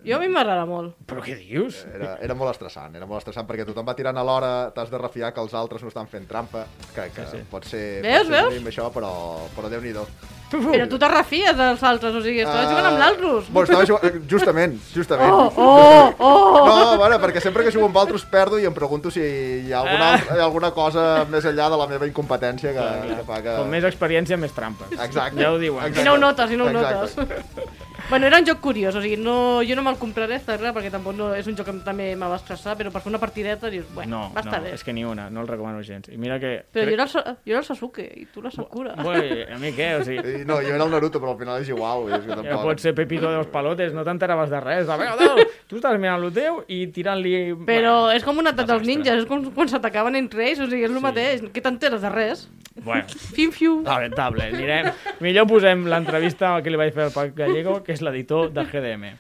[0.07, 0.95] Jo a mi m'agrada molt.
[1.09, 1.81] Però què dius?
[1.93, 5.01] Era, era molt estressant, era molt estressant perquè tothom va tirant a l'hora, t'has de
[5.01, 6.65] refiar que els altres no estan fent trampa,
[6.95, 7.43] que, que sí, sí.
[7.51, 7.83] pot ser...
[8.05, 8.67] Veus, pot ser veus?
[8.71, 9.11] Això, però,
[9.57, 10.07] però Déu-n'hi-do.
[10.47, 13.49] Però tu te refies dels altres, o sigui, estaves jugant amb l'Altrus.
[13.49, 14.21] Ah, Bueno, estava jugant...
[14.31, 15.33] Justament, justament.
[15.33, 16.61] Oh, oh, oh!
[16.69, 19.81] No, bueno, perquè sempre que jugo amb altres perdo i em pregunto si hi ha
[19.81, 20.21] alguna, Ah.
[20.38, 23.57] hi ha alguna cosa més enllà de la meva incompetència que, que fa que...
[23.59, 24.95] Com més experiència, més trampes.
[24.95, 25.41] Exacte.
[25.43, 25.83] Ja ho diuen.
[25.83, 26.05] Exacte.
[26.05, 27.27] I no ho notes, i no ho Exacte.
[27.27, 27.83] notes.
[28.10, 30.88] Bueno, era un joc curiós, o sigui, no, jo no me'l compraré, està clar, perquè
[30.93, 33.68] tampoc no, és un joc que també me va estressar, però per fer una partideta
[33.70, 34.72] dius, bueno, No, va estar no, bé.
[34.78, 36.08] és que ni una, no el recomano gens.
[36.08, 36.53] I mira que...
[36.72, 38.93] Però crec- jo era, el, Sa- jo era el Sasuke i tu la Sakura.
[39.03, 39.89] Ui, a mi què?
[39.99, 42.08] O sigui, I No, jo era el Naruto, però al final és igual.
[42.16, 42.64] És que ja tampoc...
[42.70, 44.88] pot ser Pepito de los palotes, no t'enteraves de res.
[44.88, 47.36] A veure, Déu, tu estàs mirant el teu i tirant-li...
[47.68, 50.86] Però és com un atac dels ninjas, és com quan s'atacaven entre ells, o sigui,
[50.88, 51.43] és el mateix.
[51.51, 52.47] Què t'enteres de res?
[52.84, 53.80] Bueno, Fiu, fiu.
[53.86, 54.49] lamentable.
[54.53, 54.91] Anirem...
[55.23, 59.15] Millor posem l'entrevista que li vaig fer al Pac Gallego, que és l'editor de GDM.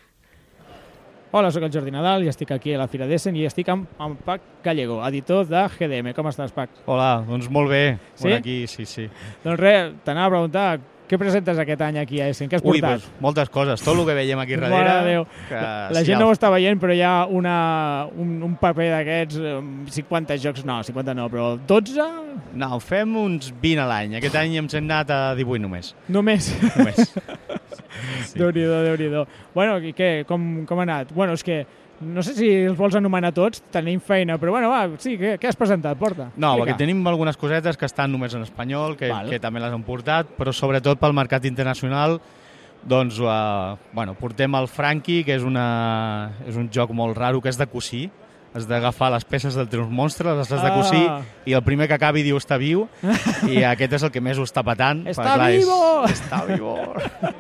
[1.35, 3.89] Hola, sóc el Jordi Nadal i estic aquí a la Fira d'Essen i estic amb,
[4.01, 6.13] amb Pac Gallego, editor de GDM.
[6.15, 6.71] Com estàs, Pac?
[6.87, 7.81] Hola, doncs molt bé.
[8.15, 8.31] Sí?
[8.31, 9.09] Aquí, sí, sí.
[9.43, 10.67] Doncs res, t'anava a preguntar,
[11.07, 12.49] què presentes aquest any aquí a Essen?
[12.51, 12.99] Què has Ui, portat?
[13.05, 13.83] doncs, moltes coses.
[13.83, 14.95] Tot el que veiem aquí Mare darrere...
[15.05, 15.25] de Déu.
[15.47, 15.61] Que,
[15.95, 17.55] La sí, gent no ho està veient, però hi ha una,
[18.19, 22.07] un, un paper d'aquests, eh, amb 50 jocs, no, 50 no, però 12
[22.59, 24.17] No, fem uns 20 a l'any.
[24.19, 25.93] Aquest any ens hem anat a 18 només.
[26.07, 26.51] només.
[26.75, 27.03] Només.
[27.07, 28.37] Sí.
[28.39, 29.23] Déu-n'hi-do, déu nhi déu
[29.55, 30.09] Bueno, i què?
[30.29, 31.13] Com, com ha anat?
[31.15, 31.63] Bueno, és que
[32.01, 35.49] no sé si els vols anomenar tots, tenim feina, però bueno, va, sí, què, què
[35.49, 35.97] has presentat?
[35.97, 36.29] Porta.
[36.35, 36.59] No, Explica.
[36.63, 39.31] perquè tenim algunes cosetes que estan només en espanyol, que, Val.
[39.31, 42.19] que també les hem portat, però sobretot pel mercat internacional
[42.87, 47.49] doncs, uh, bueno, portem el Frankie, que és, una, és un joc molt raro, que
[47.51, 48.07] és de cosir.
[48.55, 51.21] Has d'agafar les peces del teus monstres, les has de cosir, Ah.
[51.45, 52.87] i el primer que acabi diu està viu,
[53.47, 55.03] i aquest és el que més ho està patant.
[55.05, 56.05] Està clar, és- vivo!
[56.07, 56.77] Està vivo!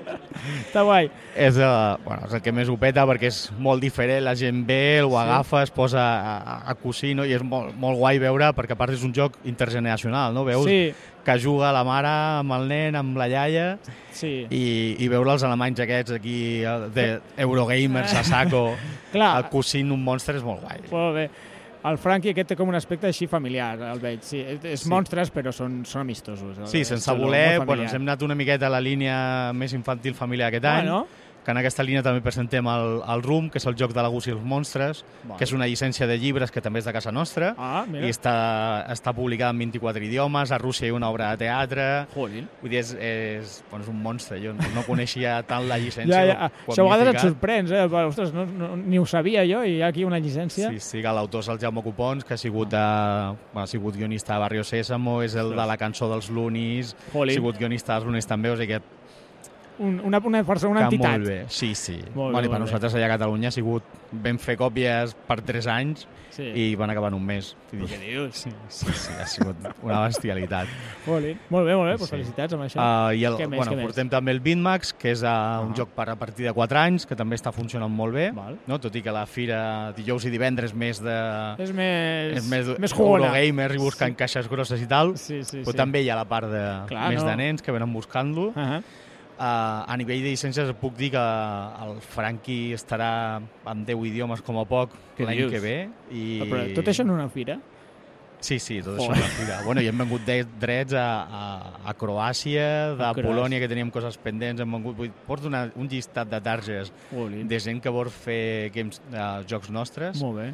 [0.67, 1.09] Està guai.
[1.35, 4.61] és, uh, bueno, és el que més ho peta perquè és molt diferent, la gent
[4.67, 7.25] ve, ho agafa, es posa a, a, a cosir, no?
[7.25, 10.45] i és molt, molt guai veure, perquè a part és un joc intergeneracional, no?
[10.45, 10.93] Veus Sí,
[11.27, 12.07] que juga la mare
[12.39, 13.67] amb el nen, amb la iaia,
[14.15, 14.45] sí.
[14.47, 14.63] i,
[15.03, 16.37] i veure els alemanys aquests aquí,
[16.95, 17.07] de
[17.43, 18.69] Eurogamers a saco,
[19.13, 19.49] Clar.
[19.51, 20.81] cosint un monstre és molt guai.
[20.93, 21.27] Molt bé.
[21.87, 24.23] El Frankie aquest té com un aspecte així familiar, el veig.
[24.25, 24.89] Sí, és, Sí.
[24.91, 26.57] monstres, però són, són amistosos.
[26.71, 30.49] Sí, sense voler, bueno, ens hem anat una miqueta a la línia més infantil familiar
[30.49, 31.07] aquest any, Bueno,
[31.47, 34.09] que en aquesta línia també presentem el, el RUM, que és el joc de la
[34.11, 35.37] Gus i els monstres, Vale.
[35.39, 38.03] que és una llicència de llibres que també és de casa nostra, ah, mira.
[38.03, 38.33] i està,
[38.91, 42.49] està publicada en 24 idiomes, a Rússia hi ha una obra de teatre, Jolín.
[42.59, 46.19] vull dir, és, és, bueno, és un monstre, jo no coneixia tant la llicència.
[46.19, 46.51] Ja, ja.
[46.67, 47.85] Això a vegades et sorprens, eh?
[47.87, 50.73] Ostres, no, no, ni ho sabia jo i hi ha aquí una llicència.
[50.75, 52.83] Sí, sí, que l'autor és el Jaume Copons, que ha sigut, de,
[53.53, 57.15] bueno, ha sigut guionista de Barrio Sésamo, és el de la cançó dels Lunis, ha
[57.15, 57.39] Jolín.
[57.39, 58.96] sigut guionista dels Lunis també, o sigui que
[59.79, 61.11] un, una, una persona, una que entitat.
[61.19, 61.99] Molt bé, sí, sí.
[62.15, 62.65] Molt bueno, bé, I per molt bé.
[62.65, 63.83] nosaltres allà a Catalunya ha sigut...
[64.07, 66.07] Vam fer còpies per 3 anys
[66.37, 66.43] Sí.
[66.55, 67.55] i van acabar en un mes.
[67.71, 68.35] Dir, Què dius?
[68.43, 70.67] Sí, sí, sí, ha sigut una bestialitat.
[71.07, 72.09] Molt bé, molt bé, doncs Sí.
[72.11, 72.77] felicitats amb això.
[72.77, 73.85] Uh, I el, Què més, bueno, què més?
[73.87, 75.25] portem també el Bitmax, que és uh,
[75.65, 75.75] un Ah.
[75.75, 78.59] joc per a partir de 4 anys, que també està funcionant molt bé, Val.
[78.67, 78.79] no?
[78.79, 81.17] tot i que la fira dijous i divendres més de...
[81.57, 83.25] És més, és més, més jugona.
[83.27, 84.15] Eurogamers i buscant sí.
[84.15, 85.77] caixes grosses i tal, Sí, sí, però sí.
[85.77, 87.29] també hi ha la part de, Clar, més no.
[87.29, 88.49] de nens que venen buscant-lo.
[88.49, 88.83] Uh -huh.
[89.37, 91.21] Uh, a nivell de llicències puc dir que
[91.85, 93.37] el Franqui estarà
[93.69, 95.75] en 10 idiomes com a poc l'any que ve.
[96.09, 96.23] I...
[96.41, 97.59] Però tot això en una fira?
[98.41, 99.59] Sí, sí, tot això en la fira.
[99.65, 101.43] Bueno, i hem vengut de- drets a, a,
[101.89, 102.65] a Croàcia,
[102.97, 103.27] de A Croàcia.
[103.29, 104.61] Polònia, que teníem coses pendents.
[104.61, 107.45] Hem vengut, vull, porto una, un llistat de targes Jolín.
[107.49, 110.49] de gent que vol fer games, uh, jocs nostres Molt bé.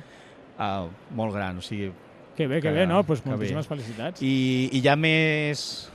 [0.60, 1.60] uh, molt gran.
[1.60, 1.94] O sigui,
[2.36, 3.04] Que bé, que, Que- bé, no?
[3.04, 3.76] Pues moltíssimes bé.
[3.78, 4.22] felicitats.
[4.26, 5.90] i, i ja més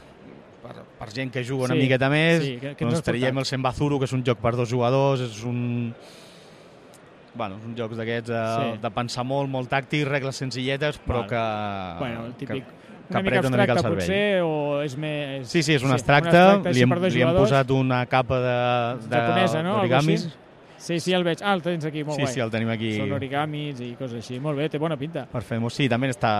[0.69, 3.47] per, per gent que juga una Sí, miqueta més, sí, que- que doncs traiem el
[3.49, 5.95] Sembazuru, que és un joc per dos jugadors, és un...
[7.39, 8.43] Bueno, és un joc d'aquests de,
[8.75, 8.79] Sí.
[8.83, 11.29] de pensar molt, molt tàctic, regles senzilletes, però Val.
[11.29, 11.99] que...
[12.01, 12.65] bueno, el típic...
[12.65, 12.73] que,
[13.09, 14.01] que una mica apreta una mica el abstracte, cervell.
[14.01, 15.49] potser, o és més...
[15.49, 18.59] Sí, sí, és un sí, abstracte, abstracte, li, hem, li hem posat una capa de,
[19.09, 19.79] de Japonesa, no?
[19.81, 20.19] Així?
[20.79, 21.41] Sí, sí, el veig.
[21.43, 22.35] Ah, el tens aquí, molt Sí, guai.
[22.35, 22.93] sí, el tenim aquí.
[23.01, 24.39] Són origamis i coses així.
[24.39, 25.25] Molt bé, té bona pinta.
[25.27, 26.31] Per fer-ho, sí, també està,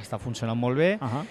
[0.00, 0.94] està funcionant molt bé.
[1.00, 1.24] Uh -huh.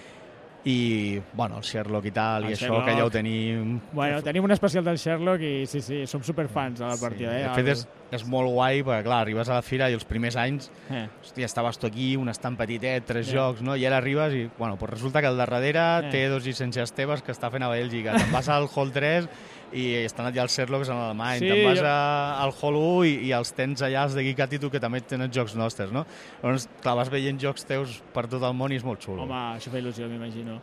[0.66, 2.86] I, bueno, el Sherlock i tal, El i això, Sherlock.
[2.88, 3.76] que ja ho tenim...
[3.92, 7.30] Bueno, tenim un especial del Sherlock i sí, sí, som superfans de la partida.
[7.30, 7.44] Sí, eh?
[7.46, 7.84] de fet, és,
[8.18, 11.04] és molt guai, perquè, clar, arribes a la fira i els primers anys, Eh.
[11.22, 13.36] hòstia, estaves tu aquí, un estant petitet, tres Ja.
[13.38, 13.76] jocs, no?
[13.78, 16.10] I ara arribes i, bueno, pues resulta que el darrere Eh.
[16.10, 18.16] té dos llicències teves que està fent a Bèlgica.
[18.18, 19.28] Te'n vas al Hall 3
[19.72, 21.38] i estan allà els Sherlocks en alemany.
[21.42, 24.22] Sí, Te'n vas jo- a, al Hall 1 i, i els tens allà, els de
[24.28, 26.06] Geek Attitude, que també tenen jocs nostres, no?
[26.42, 29.24] Llavors, clar, vas veient jocs teus per tot el món i és molt xulo.
[29.26, 30.60] Home, això fa il·lusió, m'imagino.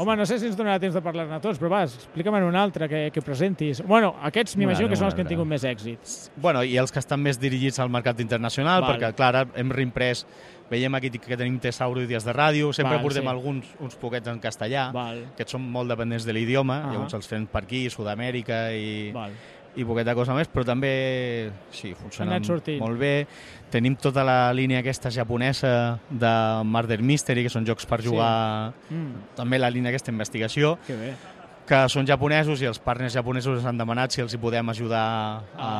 [0.00, 2.88] Home, no sé si ens donarà temps de parlar-ne tots, però vas, explica'm un altre
[2.88, 3.82] que, que presentis.
[3.84, 6.30] Bueno, aquests m'imagino que són els que han tingut més èxits.
[6.40, 8.94] Bueno, i els que estan més dirigits al mercat internacional, Val.
[8.94, 10.24] perquè, clar, hem reimprès,
[10.72, 13.28] veiem aquí que tenim Tesauro i Dies de Ràdio, sempre Val, portem sí.
[13.30, 15.26] alguns, uns poquets en castellà, Val.
[15.36, 16.92] que són molt dependents de l'idioma, Ahà.
[16.96, 19.32] llavors els fem per aquí, Sud-amèrica i, Val.
[19.76, 21.94] i poqueta cosa més, però també sí,
[22.44, 22.80] sortint.
[22.82, 23.26] molt bé.
[23.72, 26.32] Tenim tota la línia aquesta japonesa de
[26.64, 28.08] Murder Mystery, que són jocs per Sí.
[28.08, 31.14] jugar, Mm, també la línia aquesta investigació, que bé.
[31.72, 35.04] Que són japonesos i els partners japonesos ens han demanat si els hi podem ajudar
[35.56, 35.70] a,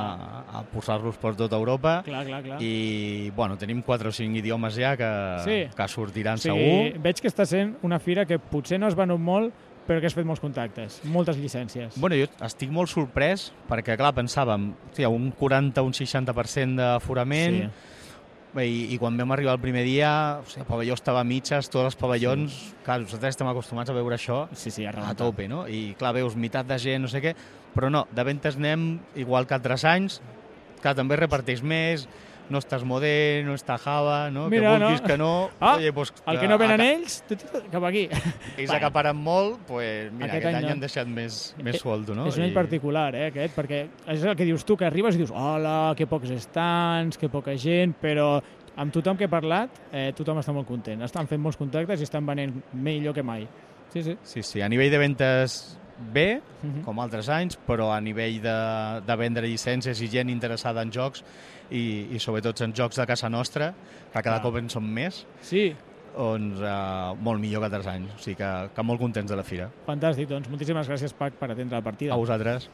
[0.57, 1.99] a posar-los per tota Europa.
[2.07, 2.63] Clar, clar, clar.
[2.65, 5.11] I, bueno, tenim 4 o 5 idiomes ja que,
[5.45, 5.59] Sí.
[5.77, 7.03] que sortiran o sigui, segur.
[7.05, 9.53] veig que està sent una fira que potser no has venut molt,
[9.87, 11.97] però que has fet molts contactes, moltes llicències.
[12.01, 17.71] Bueno, jo estic molt sorprès perquè, clar, pensàvem, hòstia, un 40 un 60% d'aforament Sí.
[18.61, 20.11] I, i quan vam arribar el primer dia,
[20.43, 22.75] o sigui, el pavelló estava a mitges, tots els pavellons, sí.
[22.85, 25.65] clar, nosaltres estem acostumats a veure això Sí, sí, a a tope, no?
[25.69, 27.33] I clar, veus meitat de gent, no sé què,
[27.73, 30.21] però no, de ventes anem igual que altres anys,
[30.83, 32.07] clar, també reparteix més,
[32.53, 34.45] no estàs modé, no està Java, no?
[34.53, 35.07] Mira, que vulguis no?
[35.09, 35.31] que no...
[35.59, 37.17] Ah, oye, pues, El que no venen aca- ells,
[37.73, 38.05] cap aquí.
[38.13, 38.75] Ells Bueno.
[38.77, 40.73] acaparen molt, pues, mira, Aquest aquest, any any no.
[40.77, 42.27] han deixat més, més Eh, sueldo, no?
[42.29, 45.17] És un any I- particular, eh, aquest, perquè és el que dius tu, que arribes
[45.17, 48.37] i dius hola, que pocs estants, que poca gent, però
[48.77, 51.03] amb tothom que he parlat, eh, tothom està molt content.
[51.03, 53.49] Estan fent molts contactes i estan venent millor que mai.
[53.93, 54.17] Sí, sí.
[54.23, 55.79] Sí, sí, a nivell de ventes
[56.13, 56.83] bé, Mhm.
[56.85, 61.25] com altres anys, però a nivell de, de vendre llicències i gent interessada en jocs
[61.71, 63.73] i, i sobretot en jocs de casa nostra,
[64.13, 64.43] que cada Clar.
[64.43, 65.75] cop en són més, Sí,
[66.17, 68.15] doncs eh, molt millor que altres anys.
[68.15, 69.71] O sigui que, que molt contents de la fira.
[69.87, 70.29] fantàstic.
[70.29, 72.13] Doncs moltíssimes gràcies, Pac, per atendre la partida.
[72.13, 72.69] A vosaltres.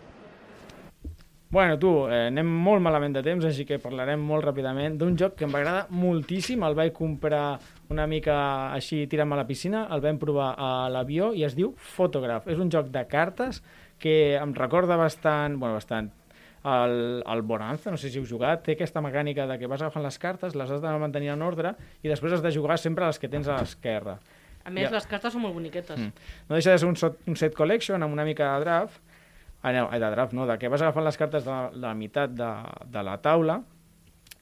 [1.51, 5.39] Bueno, tu, eh, anem molt malament de temps, així que parlarem molt ràpidament d'un joc
[5.39, 6.61] que em va agradar moltíssim.
[6.67, 8.37] El vaig comprar una mica
[8.75, 12.51] així tirant-me a la piscina, el vam provar a l'avió i es diu Photograph.
[12.53, 13.63] És un joc de cartes
[13.99, 16.11] que em recorda bastant, bueno, bastant,
[16.69, 20.05] el, el Bonanza, no sé si heu jugat, té aquesta mecànica de que vas agafant
[20.05, 21.73] les cartes, les has de mantenir en ordre
[22.03, 24.19] i després has de jugar sempre les que tens a l'esquerra.
[24.67, 24.97] A més, Ja.
[24.99, 25.97] les cartes són molt boniquetes.
[25.97, 26.13] Mm.
[26.51, 26.97] No deixa de ser un,
[27.27, 29.01] un set collection amb una mica de draft,
[29.63, 31.85] ah, no, eh, de draft, no, de que vas agafant les cartes de la, de
[31.87, 32.53] la meitat de,
[32.87, 33.63] de la taula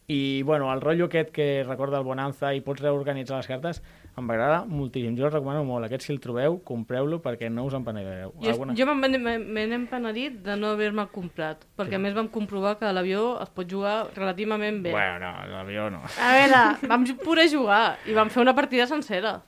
[0.09, 3.81] i, bueno, el rotllo aquest que recorda el Bonanza i pots reorganitzar les cartes
[4.17, 5.17] em va agradar moltíssim.
[5.19, 5.85] Jo el recomano molt.
[5.89, 8.33] Aquest, si el trobeu, compreu-lo perquè no us en penedireu.
[8.41, 12.77] Jo, jo me'n me, n'he penedit de no haver-me comprat, perquè a més vam comprovar
[12.79, 14.95] que l'avió es pot jugar relativament bé.
[14.95, 16.05] Bueno, no, l'avió no.
[16.23, 16.63] A veure,
[16.93, 19.41] vam poder jugar i vam fer una partida sencera.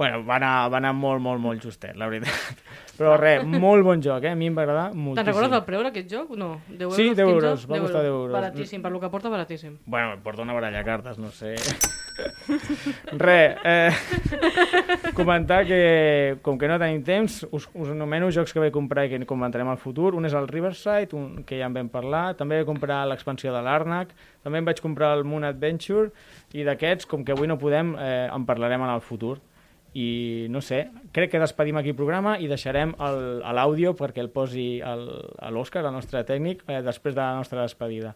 [0.00, 2.60] Bueno, va anar, va anar molt, molt, molt justet, la veritat.
[3.00, 4.30] Però res, molt bon joc, eh?
[4.32, 5.18] A mi em va agradar moltíssim.
[5.18, 6.30] Te'n recordes del preu d'aquest joc?
[6.40, 7.24] No, 10 euros, Sí, 10 15?
[7.26, 8.32] euros, va costar 10 euros.
[8.32, 9.74] Baratíssim, per lo que porta, baratíssim.
[9.84, 11.54] Bueno, porta una baralla de cartes, no sé.
[13.12, 13.90] Re, eh,
[15.14, 19.12] comentar que, com que no tenim temps, us, us anomeno jocs que vaig comprar i
[19.12, 20.14] que comentarem al futur.
[20.16, 22.24] Un és el Riverside, un, que ja en vam parlar.
[22.40, 24.16] També vaig comprar l'expansió de l'Arnac.
[24.44, 26.08] També em vaig comprar el Moon Adventure.
[26.56, 29.38] I d'aquests, com que avui no podem, eh, en parlarem en el futur.
[29.94, 34.78] I no sé, crec que despedim aquí el programa i deixarem l'àudio perquè el posi
[34.80, 38.14] l'Òscar, el nostre tècnic, eh, després de la nostra despedida.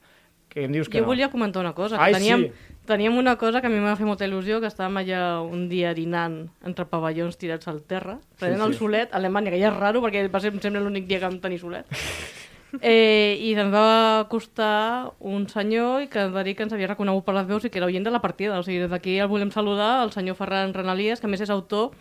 [0.49, 1.11] Que em dius que Jo no.
[1.11, 1.99] volia comentar una cosa.
[1.99, 2.79] Ai, teníem, sí.
[2.87, 5.97] teníem una cosa que a mi m'ha fet molta il·lusió, que estàvem allà un dia
[5.99, 8.68] dinant entre pavellons tirats al terra, prenent sí.
[8.68, 11.18] el solet a Alemanya, que ja és raro perquè va ser, em sembla, l'únic dia
[11.18, 11.91] que vam tenir solet.
[12.81, 16.89] Eh, I ens va acostar un senyor i que ens va dir que ens havia
[16.91, 18.59] reconegut per les veus i que era oient de la partida.
[18.59, 21.51] O sigui, des d'aquí el volem saludar, el senyor Ferran Renalies, que a més és
[21.51, 21.93] autor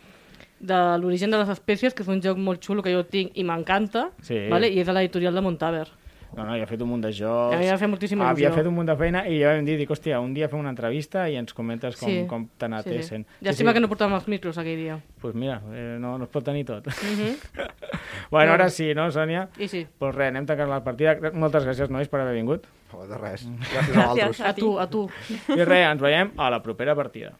[0.59, 3.43] de l'origen de les espècies, que és un joc molt xulo que jo tinc i
[3.43, 4.47] m'encanta, Sí.
[4.49, 4.69] vale?
[4.69, 5.87] i és de l'editorial de Montaver.
[6.35, 7.53] No, no, ja ha fet un munt de jocs.
[7.55, 8.55] A mi m'ha fet moltíssima Havia il·lusió.
[8.57, 10.71] fet un munt de feina i ja vam dir, dic, hòstia, un dia fem una
[10.73, 12.25] entrevista i ens comentes com, Sí.
[12.27, 12.97] com t'ha anat Sí, sí.
[13.03, 13.27] essent.
[13.41, 14.99] Llàstima que no portàvem els micros aquell dia.
[15.21, 16.87] Pues mira, eh, no, no es pot tenir tot.
[16.87, 17.35] Mhm.
[18.31, 19.49] bueno, Però- ara sí, no, Sònia?
[19.59, 19.85] I sí.
[19.99, 21.17] Pues res, anem tancant la partida.
[21.33, 22.65] Moltes gràcies, nois, per haver vingut.
[22.93, 23.47] Oh, de res.
[23.47, 24.41] Gràcies a vosaltres.
[24.41, 25.09] A tu, a tu.
[25.49, 27.33] I res, ens veiem a la propera partida.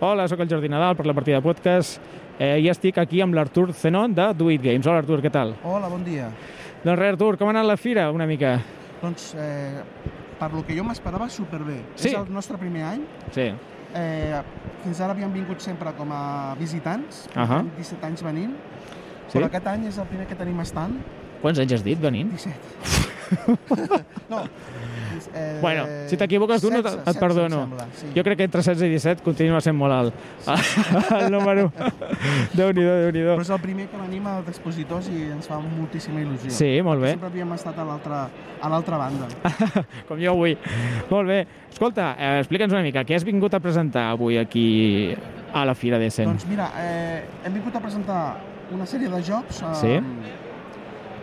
[0.00, 2.00] Hola, sóc el Jordi Nadal per la partida de podcast.
[2.38, 4.86] Eh, ja estic aquí amb l'Artur Zenon de Do It Games.
[4.86, 5.54] Hola, Artur, què tal?
[5.62, 6.30] Hola, bon dia.
[6.82, 8.56] Doncs res, Artur, com ha anat la fira, una mica?
[9.02, 9.82] Doncs, eh,
[10.38, 11.78] per lo que jo m'esperava, superbé.
[11.94, 12.10] Sí?
[12.10, 13.04] És el nostre primer any.
[13.34, 13.52] Sí.
[13.94, 14.40] Eh,
[14.82, 17.60] fins ara havíem vingut sempre com a visitants, Ahà.
[17.60, 18.54] portem 17 anys venint,
[19.28, 19.38] Sí?
[19.38, 20.96] però aquest any és el primer que tenim estant.
[21.42, 22.30] Quants anys has dit, venint?
[22.32, 22.56] 17.
[24.32, 24.42] no.
[25.34, 27.48] Eh, Bueno, si t'equivoques te- 16, et perdono.
[27.48, 28.06] 16, em sembla, sí.
[28.16, 30.14] Jo crec que entre 16 i 17 continua sent molt alt.
[31.20, 31.70] el número.
[32.52, 36.20] Déu-n'hi-do, déu nhi Però és el primer que venim a d'expositors i ens fa moltíssima
[36.20, 36.50] il·lusió.
[36.50, 37.14] Sí, molt bé.
[37.16, 38.22] Sempre havíem estat a l'altra
[38.62, 39.26] a l'altra banda.
[40.08, 40.56] Com jo avui.
[41.10, 41.40] Molt bé.
[41.72, 45.14] Escolta, eh, explica'ns una mica, què has vingut a presentar avui aquí
[45.52, 46.26] a la Fira d'Essen?
[46.30, 48.20] Doncs mira, eh, hem vingut a presentar
[48.72, 49.62] una sèrie de jocs.
[49.62, 49.94] Eh, Sí.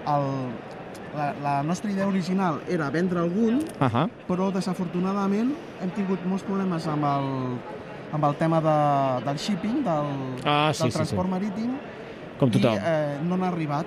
[0.10, 0.26] el,
[1.20, 4.08] la, la nostra idea original era vendre algun, Ahà.
[4.28, 5.52] però desafortunadament
[5.84, 7.30] hem tingut molts problemes amb el,
[8.16, 8.76] amb el tema de,
[9.28, 10.12] del shipping, del,
[10.46, 11.34] Ah, sí, del sí, transport sí.
[11.36, 11.74] marítim,
[12.40, 12.74] Com tothom.
[12.74, 13.86] i eh, no n'ha arribat,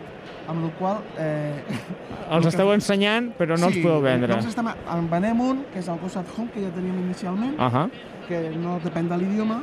[0.51, 1.63] amb la qual eh,
[2.37, 4.29] Els esteu ensenyant, però no els podeu vendre.
[4.35, 7.57] Nosaltres estem, en venem un, que és el Ghost at Home, que ja teníem inicialment,
[7.61, 7.87] Ahà.
[8.29, 9.63] que no depèn de l'idioma,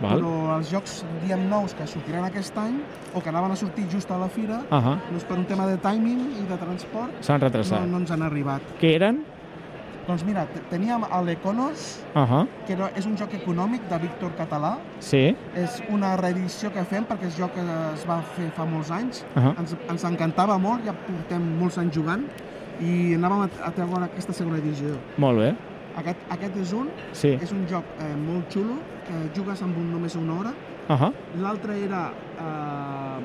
[0.00, 0.20] Val.
[0.20, 2.80] però els jocs, diem nous, que sortiran aquest any,
[3.14, 4.98] o que anaven a sortir just a la fira, Ahà.
[5.10, 7.80] doncs per un tema de timing i de transport, S'han retrasat.
[7.80, 8.62] no, no ens han arribat.
[8.80, 9.22] Què eren?
[10.08, 12.46] Doncs mira, te- teníem l'Econos, Ahà.
[12.66, 15.36] que era, és un joc econòmic de Víctor Català, Sí.
[15.54, 17.60] és una reedició que fem perquè és joc que
[17.94, 19.24] es va fer fa molts anys.
[19.36, 19.54] Ahà.
[19.58, 22.24] Ens, ens encantava molt, ja portem molts anys jugant
[22.80, 24.96] i anàvem a, a treure aquesta segona edició.
[25.18, 25.54] Molt bé.
[25.96, 27.28] Aquest, aquest és un, Sí.
[27.40, 28.76] és un joc eh, molt xulo,
[29.06, 30.52] que jugues amb un, només una hora.
[30.88, 31.12] Ahà.
[31.40, 32.10] L'altre era...
[32.38, 33.20] Eh,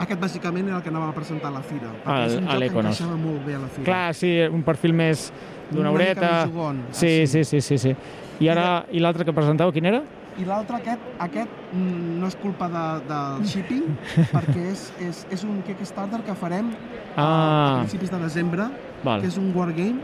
[0.00, 1.90] aquest bàsicament era el que anàvem a presentar a la fira.
[2.04, 3.84] perquè El- és un joc que encaixava molt bé a la fira.
[3.84, 5.32] Clar, sí, un perfil més
[5.70, 6.46] d'una horeta.
[6.46, 6.84] jugon.
[6.88, 7.94] Ah, Sí, sí, sí, sí, sí.
[8.40, 10.02] I ara, i l'altre que presentàveu, quin era?
[10.38, 13.84] I l'altre, aquest, aquest mm, no és culpa de, del shipping,
[14.32, 16.70] perquè és, és, és un Kickstarter que farem
[17.14, 17.74] a, Ah.
[17.74, 18.70] a principis de desembre,
[19.04, 19.20] Val.
[19.20, 20.00] que és un wargame,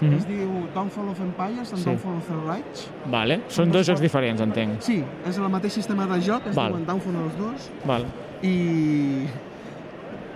[0.00, 0.14] Mhm.
[0.18, 1.84] es diu Downfall of Empires and Sí.
[1.84, 2.86] Downfall of the Reich.
[3.10, 3.40] Vale.
[3.48, 4.80] Són dos jocs diferents, entenc.
[4.80, 6.68] Sí, és el mateix sistema de joc, es Val.
[6.72, 8.04] diuen Downfall els dos, Val.
[8.42, 9.26] i,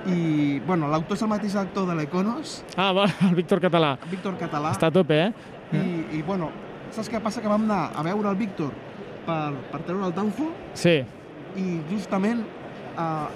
[0.07, 3.99] i bueno, l'autor és el mateix actor de l'Econos, Ah, val, el Víctor Català.
[4.11, 5.33] Víctor Català, Està a tope, eh?
[5.73, 6.51] i, i bueno,
[6.91, 7.43] saps què passa?
[7.43, 8.73] Que vam anar a veure el Víctor
[9.27, 11.03] per, per treure el Downfall, Sí.
[11.57, 12.41] i justament
[12.97, 13.27] eh,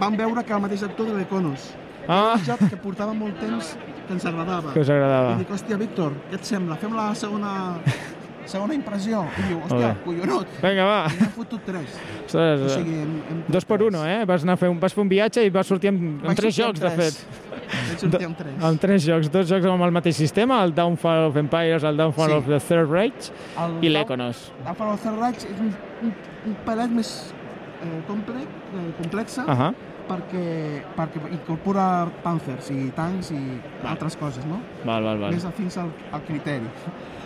[0.00, 1.74] vam veure que el mateix actor de l'Econos.
[2.08, 2.36] Ah,
[2.68, 3.76] que portava molt temps
[4.06, 4.72] que ens agradava.
[4.74, 5.32] que us agradava.
[5.34, 6.76] I dic, hòstia, Víctor, què et sembla?
[6.76, 7.52] Fem la segona,
[8.46, 9.22] segona impressió.
[9.38, 10.02] I diu, hòstia, bé.
[10.04, 10.46] collonut.
[10.62, 10.98] Vinga, va.
[11.08, 11.94] I n'hem fotut tres.
[12.24, 14.24] Ostres, O sigui, hem, hem Dos per uno, eh?
[14.28, 16.54] Vas, anar a fer un, vas fer un viatge i vas sortir amb, amb tres
[16.56, 17.18] jocs, de tres.
[17.24, 17.40] fet.
[18.12, 18.58] Vaig amb tres.
[18.68, 22.30] Amb tres jocs, dos jocs amb el mateix sistema, el Downfall of Empires, el Downfall
[22.30, 22.36] Sí.
[22.36, 24.50] of the Third Reich El i l'Econos.
[24.66, 26.12] El Fall of the Reich és un, un,
[26.46, 27.32] un pelet més
[27.82, 28.44] eh, complex,
[28.74, 29.72] eh, complexa Ahà.
[30.08, 33.40] Perquè, perquè incorpora panzers i tancs i
[33.88, 34.60] altres coses, no?
[34.84, 35.32] Val, val, val.
[35.34, 36.68] Més afins al, al criteri.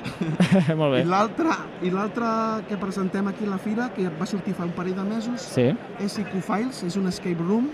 [0.78, 1.02] Molt bé.
[1.02, 2.32] I l'altre
[2.68, 5.68] que presentem aquí a la fira, que va sortir fa un parell de mesos, Sí.
[6.00, 7.70] és IQ Files, és un escape room.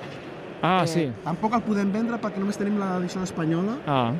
[0.62, 1.04] Ah, Eh, sí.
[1.24, 4.12] Tampoc el podem vendre perquè només tenim l'edició espanyola Ah,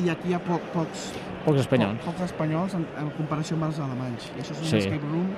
[0.00, 1.10] i aquí hi ha poc, pocs,
[1.44, 2.00] pocs espanyols.
[2.06, 4.30] pocs espanyols en, en comparació amb els alemanys.
[4.36, 4.76] I això és un Sí.
[4.78, 5.28] escape room...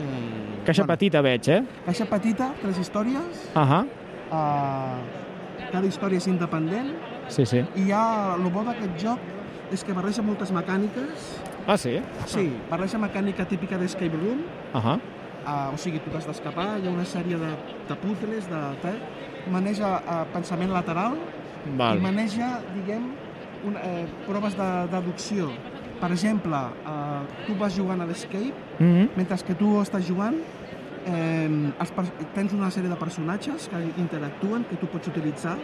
[0.00, 1.62] Eh, Caixa petita veig, eh?
[1.84, 3.84] Caixa petita, tres històries, Ahà.
[4.32, 6.92] Eh, cada història és independent
[7.30, 7.60] Sí, sí.
[7.76, 9.18] i ha, el bo d'aquest joc
[9.70, 11.36] és que barreja moltes mecàniques
[11.68, 12.00] Ah, sí?
[12.26, 14.40] Sí, barreja mecànica típica d'escape room,
[14.74, 14.94] Ahà.
[14.96, 17.50] uh, o sigui, tu t'has d'escapar, hi ha una sèrie de,
[17.86, 18.94] de puzzles, de, de,
[19.52, 21.18] maneja uh, pensament lateral
[21.76, 21.98] Val.
[21.98, 23.10] i maneja, diguem,
[23.68, 25.50] un, eh, proves de deducció.
[26.00, 29.10] Per exemple, eh, tu vas jugant a l'escape, Mhm.
[29.16, 30.40] mentre que tu estàs jugant,
[31.06, 31.92] eh, els
[32.34, 35.56] tens una sèrie de personatges que interactuen, que tu pots utilitzar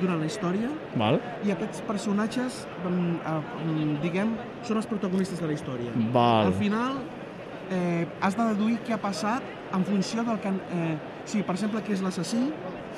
[0.00, 1.20] durant la història, Val.
[1.44, 2.66] i aquests personatges,
[4.02, 4.34] diguem,
[4.66, 5.92] són els protagonistes de la història.
[6.12, 6.46] Val.
[6.50, 6.98] Al final,
[7.70, 9.42] eh, has de deduir què ha passat
[9.74, 10.48] en funció del que...
[10.48, 12.38] Eh, o sigui, per exemple, que és l'assassí,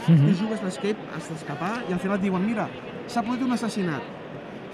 [0.07, 0.27] Mhm.
[0.29, 2.69] tu jugues l'escape, has d'escapar, i al final et diuen, mira,
[3.07, 4.03] s'ha produït un assassinat.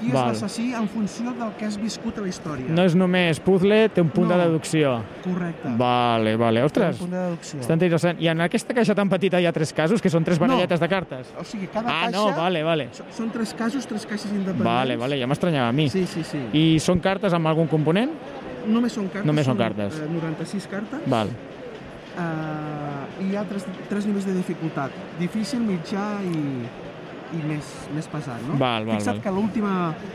[0.01, 2.67] Qui és l'assassí en funció del que has viscut a la història?
[2.69, 4.37] No és només puzzle, té un punt No.
[4.37, 5.03] de deducció.
[5.23, 5.69] Correcte.
[5.79, 6.63] Vale, vale.
[6.65, 7.61] Ostres, Té un punt de deducció.
[7.61, 8.21] està interessant.
[8.21, 10.47] I en aquesta caixa tan petita hi ha tres casos, que són tres No.
[10.47, 11.33] baralletes de cartes?
[11.39, 12.19] O sigui, cada Ah, caixa...
[12.19, 12.89] no, vale, vale.
[13.17, 14.65] Són tres casos, tres caixes independents.
[14.65, 15.89] Vale, vale, ja m'estranyava a mi.
[15.89, 16.39] Sí, sí, sí.
[16.53, 18.11] I són cartes amb algun component?
[18.67, 19.27] Només són cartes.
[19.27, 19.99] Només són cartes.
[20.01, 21.01] Eh, 96 cartes.
[21.07, 21.29] Val.
[21.29, 24.91] Eh, I hi ha tres, tres nivells de dificultat.
[25.19, 26.67] Difícil, mitjà i,
[27.35, 28.57] i més, més pesat, no?
[28.61, 29.23] Val, val, Fixa't val.
[29.25, 29.31] que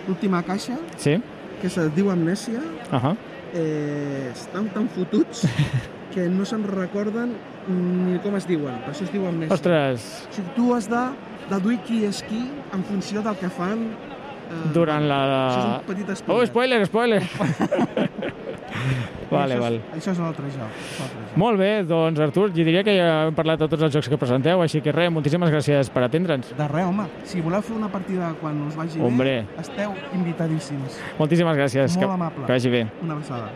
[0.07, 1.17] l'última caixa, Sí?
[1.61, 2.61] que se't diu Amnèsia,
[2.91, 3.15] Ahà.
[3.53, 5.43] eh, estan tan fotuts
[6.13, 7.35] que no se'n recorden
[7.69, 8.79] ni com es diuen.
[8.85, 9.53] Per això es diu Amnèsia.
[9.53, 11.03] Ostres, O sigui, tu has de
[11.49, 15.19] deduir qui és qui en funció del que fan eh, durant la...
[15.49, 16.41] Això és un petit spoiler.
[16.41, 17.23] Oh, spoiler, spoiler!
[19.37, 19.81] vale, això vale.
[19.93, 20.79] És, això és l'altre joc.
[20.99, 21.37] l'altre joc.
[21.37, 24.17] Molt bé, doncs Artur, jo diria que ja hem parlat de tots els jocs que
[24.17, 26.53] presenteu, així que res, moltíssimes gràcies per atendre'ns.
[26.57, 27.07] De res, home.
[27.25, 29.45] Si voleu fer una partida quan us vagi Hombre.
[29.45, 30.99] bé, esteu invitadíssims.
[31.19, 31.95] Moltíssimes gràcies.
[31.97, 32.45] Molt que, amable.
[32.45, 32.87] Que vagi bé.
[33.01, 33.49] Una abraçada.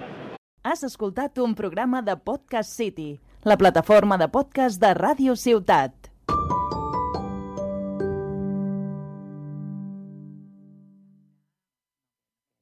[0.64, 6.03] Has escoltat un programa de Podcast City, la plataforma de podcast de Ràdio Ciutat.